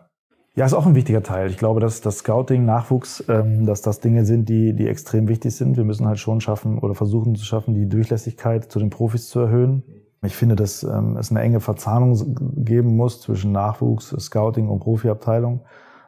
[0.58, 1.50] Ja, ist auch ein wichtiger Teil.
[1.50, 5.54] Ich glaube, dass das Scouting, Nachwuchs, ähm, dass das Dinge sind, die, die extrem wichtig
[5.54, 5.76] sind.
[5.76, 9.38] Wir müssen halt schon schaffen oder versuchen zu schaffen, die Durchlässigkeit zu den Profis zu
[9.38, 9.84] erhöhen.
[10.22, 15.60] Ich finde, dass ähm, es eine enge Verzahnung geben muss zwischen Nachwuchs, Scouting und Profiabteilung.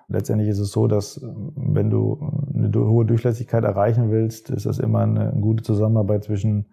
[0.08, 2.18] Letztendlich ist es so, dass ähm, wenn du
[2.52, 6.66] eine hohe Durchlässigkeit erreichen willst, ist das immer eine, gute Zusammenarbeit zwischen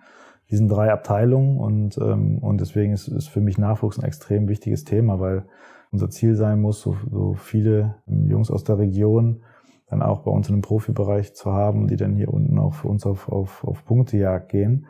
[0.50, 4.86] diesen drei Abteilungen und, ähm, und deswegen ist, ist für mich Nachwuchs ein extrem wichtiges
[4.86, 5.46] Thema, weil
[5.92, 9.42] unser Ziel sein muss, so, so viele Jungs aus der Region
[9.90, 12.90] dann auch bei uns in dem Profibereich zu haben, die dann hier unten auch für
[12.90, 14.88] uns auf, auf, auf Punktejagd gehen.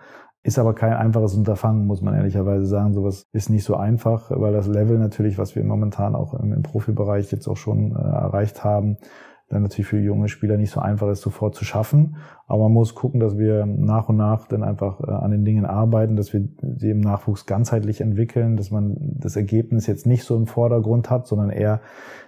[0.48, 2.94] Ist aber kein einfaches Unterfangen, muss man ehrlicherweise sagen.
[2.94, 6.62] Sowas ist nicht so einfach, weil das Level natürlich, was wir momentan auch im, im
[6.64, 8.96] Profibereich jetzt auch schon äh, erreicht haben,
[9.50, 12.16] dann natürlich für junge Spieler nicht so einfach ist, sofort zu schaffen.
[12.48, 15.66] Aber man muss gucken, dass wir nach und nach dann einfach äh, an den Dingen
[15.66, 20.38] arbeiten, dass wir sie im Nachwuchs ganzheitlich entwickeln, dass man das Ergebnis jetzt nicht so
[20.38, 21.82] im Vordergrund hat, sondern eher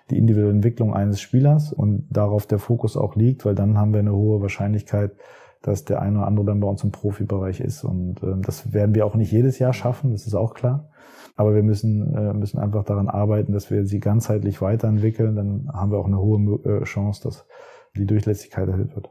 [0.09, 4.01] die individuelle Entwicklung eines Spielers und darauf der Fokus auch liegt, weil dann haben wir
[4.01, 5.13] eine hohe Wahrscheinlichkeit,
[5.61, 7.83] dass der eine oder andere dann bei uns im Profibereich ist.
[7.83, 10.89] Und äh, das werden wir auch nicht jedes Jahr schaffen, das ist auch klar.
[11.35, 15.35] Aber wir müssen, äh, müssen einfach daran arbeiten, dass wir sie ganzheitlich weiterentwickeln.
[15.35, 17.45] Dann haben wir auch eine hohe äh, Chance, dass
[17.95, 19.09] die Durchlässigkeit erhöht wird.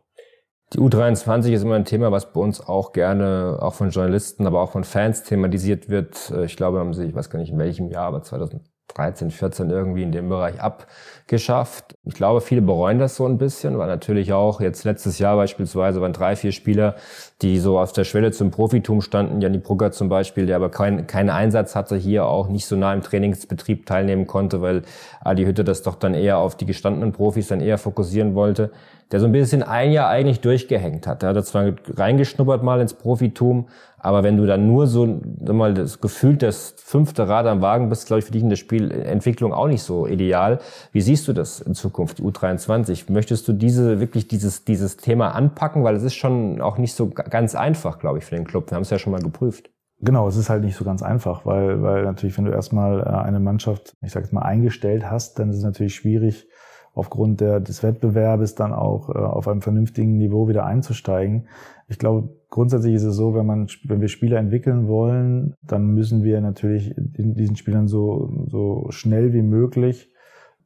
[0.74, 4.61] Die U23 ist immer ein Thema, was bei uns auch gerne, auch von Journalisten, aber
[4.61, 6.30] auch von Fans thematisiert wird.
[6.30, 9.30] Äh, ich glaube, haben sie, ich weiß gar nicht in welchem Jahr, aber 2000 13,
[9.30, 11.97] 14 irgendwie in dem Bereich abgeschafft.
[12.05, 16.01] Ich glaube, viele bereuen das so ein bisschen, weil natürlich auch jetzt letztes Jahr beispielsweise
[16.01, 16.97] waren drei, vier Spieler,
[17.43, 19.41] die so auf der Schwelle zum Profitum standen.
[19.41, 22.93] Janni Brugger zum Beispiel, der aber kein, keinen Einsatz hatte, hier auch nicht so nah
[22.93, 24.82] im Trainingsbetrieb teilnehmen konnte, weil
[25.20, 28.70] Adi Hütte das doch dann eher auf die gestandenen Profis dann eher fokussieren wollte
[29.11, 31.22] der so ein bisschen ein Jahr eigentlich durchgehängt hat.
[31.22, 33.68] Der hat zwar reingeschnuppert mal ins Profitum,
[33.99, 38.07] aber wenn du dann nur so mal das Gefühl das fünfte Rad am Wagen bist,
[38.07, 40.61] glaube ich, für dich in der Spielentwicklung auch nicht so ideal.
[40.93, 43.11] Wie siehst du das in Zukunft, die U23?
[43.11, 47.11] Möchtest du diese wirklich dieses dieses Thema anpacken, weil es ist schon auch nicht so
[47.31, 48.70] ganz einfach, glaube ich, für den Club.
[48.70, 49.70] Wir haben es ja schon mal geprüft.
[50.01, 53.05] Genau, es ist halt nicht so ganz einfach, weil, weil natürlich, wenn du erstmal äh,
[53.05, 56.49] eine Mannschaft, ich sage jetzt mal, eingestellt hast, dann ist es natürlich schwierig,
[56.95, 61.47] aufgrund der, des Wettbewerbes dann auch äh, auf einem vernünftigen Niveau wieder einzusteigen.
[61.89, 66.22] Ich glaube, grundsätzlich ist es so, wenn man, wenn wir Spieler entwickeln wollen, dann müssen
[66.22, 70.12] wir natürlich diesen Spielern so, so schnell wie möglich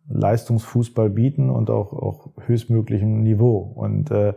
[0.09, 3.59] Leistungsfußball bieten und auch, auch höchstmöglichem Niveau.
[3.59, 4.35] Und äh,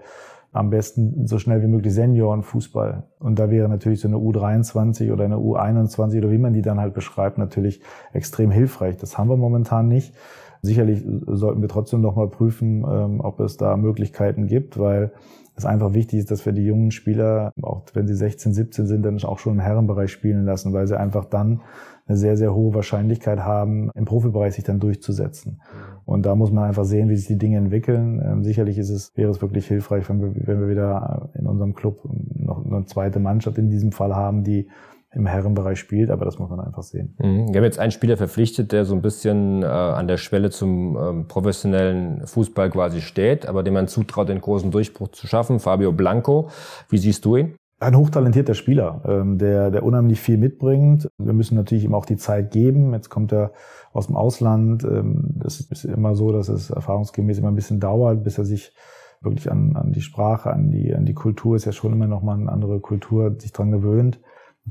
[0.56, 3.03] am besten so schnell wie möglich Seniorenfußball.
[3.20, 6.80] Und da wäre natürlich so eine U23 oder eine U21 oder wie man die dann
[6.80, 7.82] halt beschreibt, natürlich
[8.14, 8.95] extrem hilfreich.
[8.95, 10.16] Das haben wir momentan nicht.
[10.62, 15.12] Sicherlich sollten wir trotzdem noch mal prüfen, ähm, ob es da Möglichkeiten gibt, weil
[15.56, 19.03] es einfach wichtig ist, dass wir die jungen Spieler, auch wenn sie 16, 17 sind,
[19.03, 21.62] dann auch schon im Herrenbereich spielen lassen, weil sie einfach dann
[22.08, 25.62] eine sehr, sehr hohe Wahrscheinlichkeit haben, im Profibereich sich dann durchzusetzen.
[26.06, 28.22] Und da muss man einfach sehen, wie sich die Dinge entwickeln.
[28.24, 31.74] Ähm, sicherlich ist es, wäre es wirklich hilfreich, wenn wir, wenn wir wieder in unserem
[31.74, 34.68] Club noch eine zweite Mannschaft in diesem Fall haben, die
[35.16, 37.16] im Herrenbereich spielt, aber das muss man einfach sehen.
[37.20, 37.47] Mhm.
[37.49, 40.97] Wir haben jetzt einen Spieler verpflichtet, der so ein bisschen äh, an der Schwelle zum
[40.97, 45.91] ähm, professionellen Fußball quasi steht, aber dem man zutraut, den großen Durchbruch zu schaffen, Fabio
[45.91, 46.49] Blanco.
[46.89, 47.55] Wie siehst du ihn?
[47.80, 51.09] Ein hochtalentierter Spieler, ähm, der, der unheimlich viel mitbringt.
[51.18, 52.93] Wir müssen natürlich ihm auch die Zeit geben.
[52.93, 53.51] Jetzt kommt er
[53.93, 54.84] aus dem Ausland.
[54.84, 58.74] Ähm, das ist immer so, dass es erfahrungsgemäß immer ein bisschen dauert, bis er sich
[59.22, 62.22] wirklich an, an die Sprache, an die, an die Kultur, ist ja schon immer noch
[62.22, 64.20] mal eine andere Kultur, sich dran gewöhnt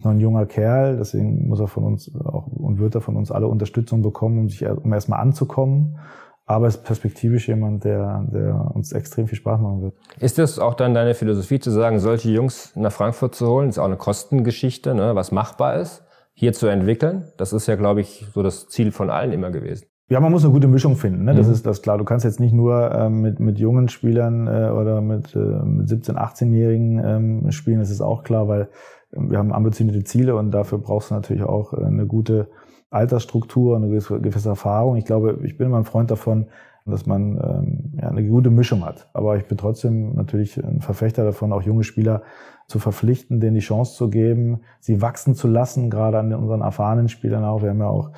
[0.03, 3.31] noch ein junger Kerl, deswegen muss er von uns auch und wird er von uns
[3.31, 5.99] alle Unterstützung bekommen, um sich um erstmal anzukommen.
[6.47, 9.95] Aber es ist perspektivisch jemand, der, der uns extrem viel Spaß machen wird.
[10.21, 13.69] Ist das auch dann deine Philosophie zu sagen, solche Jungs nach Frankfurt zu holen?
[13.69, 17.25] Das ist auch eine Kostengeschichte, ne, was machbar ist, hier zu entwickeln.
[17.39, 19.87] Das ist ja, glaube ich, so das Ziel von allen immer gewesen.
[20.11, 21.25] Ja, man muss eine gute Mischung finden.
[21.25, 21.35] Ne?
[21.35, 21.55] Das mhm.
[21.55, 21.97] ist das klar.
[21.97, 25.89] Du kannst jetzt nicht nur ähm, mit, mit jungen Spielern äh, oder mit, äh, mit
[25.89, 27.79] 17-, 18-Jährigen ähm, spielen.
[27.79, 28.69] Das ist auch klar, weil
[29.17, 32.49] wir haben ambitionierte Ziele und dafür brauchst du natürlich auch äh, eine gute
[32.91, 34.97] Altersstruktur, eine gewisse, gewisse Erfahrung.
[34.97, 36.47] Ich glaube, ich bin immer ein Freund davon,
[36.87, 39.09] dass man ähm, ja, eine gute Mischung hat.
[39.15, 42.23] Aber ich bin trotzdem natürlich ein Verfechter davon, auch junge Spieler
[42.67, 47.09] zu verpflichten, denen die Chance zu geben, sie wachsen zu lassen, gerade an unseren erfahrenen
[47.09, 47.63] Spielern auch.
[47.63, 48.11] Wir haben ja auch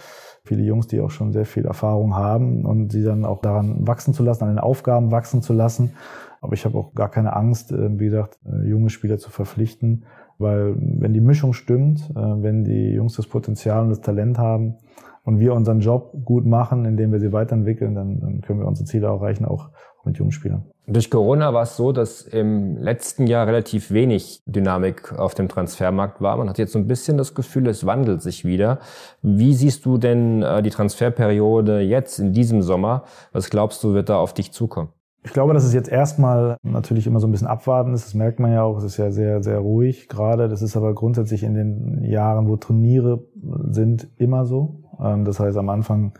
[0.44, 4.14] viele Jungs, die auch schon sehr viel Erfahrung haben und sie dann auch daran wachsen
[4.14, 5.94] zu lassen, an den Aufgaben wachsen zu lassen.
[6.40, 10.04] Aber ich habe auch gar keine Angst, äh, wie gesagt, äh, junge Spieler zu verpflichten,
[10.38, 14.76] weil wenn die Mischung stimmt, äh, wenn die Jungs das Potenzial und das Talent haben
[15.24, 18.86] und wir unseren Job gut machen, indem wir sie weiterentwickeln, dann, dann können wir unsere
[18.86, 19.70] Ziele erreichen, auch
[20.04, 20.64] mit jungen Spielern.
[20.88, 26.20] Durch Corona war es so, dass im letzten Jahr relativ wenig Dynamik auf dem Transfermarkt
[26.20, 26.36] war.
[26.36, 28.78] Man hat jetzt so ein bisschen das Gefühl, es wandelt sich wieder.
[29.20, 33.02] Wie siehst du denn äh, die Transferperiode jetzt in diesem Sommer?
[33.32, 34.90] Was glaubst du, wird da auf dich zukommen?
[35.26, 38.06] Ich glaube, dass es jetzt erstmal natürlich immer so ein bisschen abwarten ist.
[38.06, 38.78] Das merkt man ja auch.
[38.78, 40.48] Es ist ja sehr, sehr ruhig gerade.
[40.48, 43.24] Das ist aber grundsätzlich in den Jahren, wo Turniere
[43.68, 44.84] sind, immer so.
[45.02, 46.12] Ähm, das heißt, am Anfang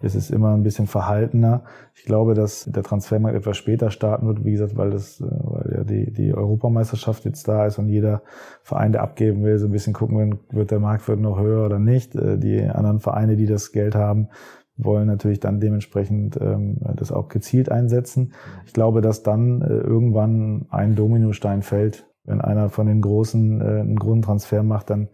[0.00, 1.64] ist es immer ein bisschen verhaltener.
[1.96, 5.74] Ich glaube, dass der Transfermarkt etwas später starten wird, wie gesagt, weil das, äh, weil
[5.78, 8.22] ja die, die Europameisterschaft jetzt da ist und jeder
[8.62, 12.14] Verein, der abgeben will, so ein bisschen gucken, wird der Marktwert noch höher oder nicht.
[12.14, 14.28] Äh, die anderen Vereine, die das Geld haben,
[14.76, 18.32] wollen natürlich dann dementsprechend ähm, das auch gezielt einsetzen.
[18.66, 22.06] Ich glaube, dass dann äh, irgendwann ein Dominostein fällt.
[22.24, 25.08] Wenn einer von den Großen äh, einen Grundtransfer macht, dann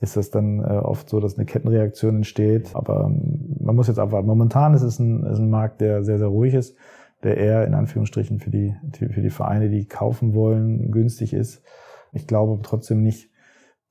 [0.00, 2.74] ist das dann äh, oft so, dass eine Kettenreaktion entsteht.
[2.74, 4.26] Aber ähm, man muss jetzt abwarten.
[4.26, 6.76] Momentan ist es ein, ist ein Markt, der sehr, sehr ruhig ist,
[7.22, 11.62] der eher in Anführungsstrichen für die, für die Vereine, die kaufen wollen, günstig ist.
[12.12, 13.30] Ich glaube trotzdem nicht,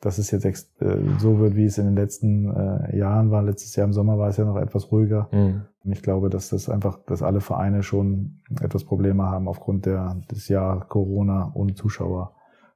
[0.02, 0.45] dass es jetzt
[0.82, 3.43] äh, so wird, wie es in den letzten äh, Jahren war.
[3.43, 5.30] Letztes Jahr im Sommer war es ja noch etwas ruhiger.
[5.32, 5.62] Mhm.
[5.84, 10.18] Und ich glaube, dass das einfach, dass alle Vereine schon etwas Probleme haben aufgrund der,
[10.30, 12.34] des Jahr Corona ohne Zuschauer.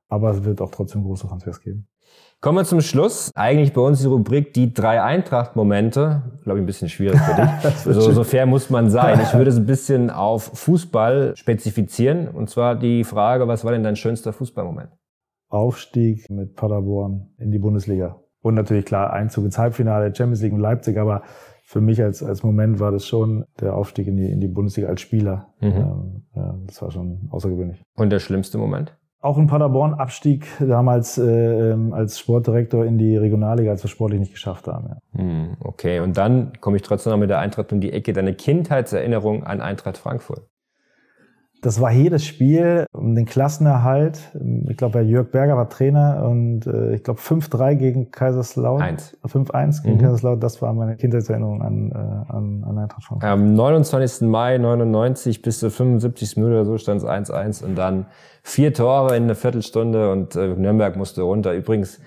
[0.08, 1.88] Aber es wird auch trotzdem große Transfers geben.
[2.42, 3.32] Kommen wir zum Schluss.
[3.34, 6.22] Eigentlich bei uns die Rubrik die drei Eintracht-Momente.
[6.44, 7.74] Glaube ich ein bisschen schwierig für dich.
[7.84, 9.20] so, so fair muss man sein.
[9.20, 12.28] Ich würde es ein bisschen auf Fußball spezifizieren.
[12.28, 14.92] Und zwar die Frage, was war denn dein schönster Fußballmoment?
[15.50, 18.22] Aufstieg mit Paderborn in die Bundesliga.
[18.42, 21.24] Und natürlich klar Einzug ins Halbfinale, Champions League und Leipzig, aber
[21.64, 24.88] für mich als, als Moment war das schon der Aufstieg in die, in die Bundesliga
[24.88, 25.48] als Spieler.
[25.62, 25.68] Mhm.
[25.68, 27.82] Ähm, ja, das war schon außergewöhnlich.
[27.96, 28.96] Und der schlimmste Moment?
[29.20, 34.20] Auch in Paderborn Abstieg damals äh, ähm, als Sportdirektor in die Regionalliga, als wir sportlich
[34.20, 34.90] nicht geschafft haben.
[34.90, 35.20] Ja.
[35.20, 38.14] Hm, okay, und dann komme ich trotzdem noch mit der Eintracht um die Ecke.
[38.14, 40.48] Deine Kindheitserinnerung an Eintracht Frankfurt?
[41.66, 44.20] Das war jedes Spiel um den Klassenerhalt.
[44.70, 48.98] Ich glaube, Jörg Berger war Trainer und äh, ich glaube 5-3 gegen Kaiserslautern.
[49.26, 50.02] 5-1 gegen mhm.
[50.02, 50.42] Kaiserslautern.
[50.42, 53.32] Das war meine Kindheitserinnerung an, äh, an, an Eintracht Frankfurt.
[53.32, 54.28] Am 29.
[54.30, 56.38] Mai 99 bis zur 75.
[56.38, 58.06] Minute oder so stand es 1-1 und dann
[58.44, 61.56] vier Tore in einer Viertelstunde und äh, Nürnberg musste runter.
[61.56, 62.00] Übrigens,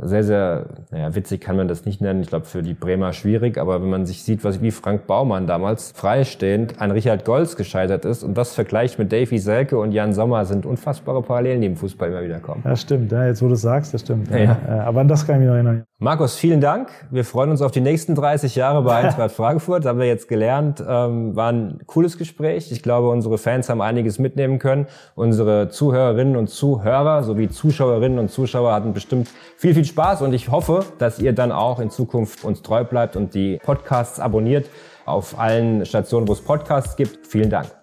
[0.00, 2.20] sehr, sehr, naja, witzig kann man das nicht nennen.
[2.20, 3.58] Ich glaube, für die Bremer schwierig.
[3.58, 8.04] Aber wenn man sich sieht, was, wie Frank Baumann damals freistehend an Richard Golz gescheitert
[8.04, 11.76] ist und das vergleicht mit Davy Selke und Jan Sommer, sind unfassbare Parallelen, die im
[11.76, 12.62] Fußball immer wieder kommen.
[12.64, 13.10] Ja, stimmt.
[13.12, 14.30] Ja, jetzt, wo du es sagst, das stimmt.
[14.30, 14.58] Ja, ja.
[14.84, 15.84] Aber an das kann ich mich noch erinnern.
[16.00, 16.90] Markus, vielen Dank.
[17.10, 19.84] Wir freuen uns auf die nächsten 30 Jahre bei Eintracht Frankfurt.
[19.84, 20.80] haben wir jetzt gelernt.
[20.86, 22.70] Ähm, war ein cooles Gespräch.
[22.70, 24.86] Ich glaube, unsere Fans haben einiges mitnehmen können.
[25.16, 30.50] Unsere Zuhörerinnen und Zuhörer sowie Zuschauerinnen und Zuschauer hatten bestimmt viel, viel Spaß und ich
[30.50, 34.68] hoffe, dass ihr dann auch in Zukunft uns treu bleibt und die Podcasts abonniert
[35.06, 37.24] auf allen Stationen, wo es Podcasts gibt.
[37.28, 37.77] Vielen Dank.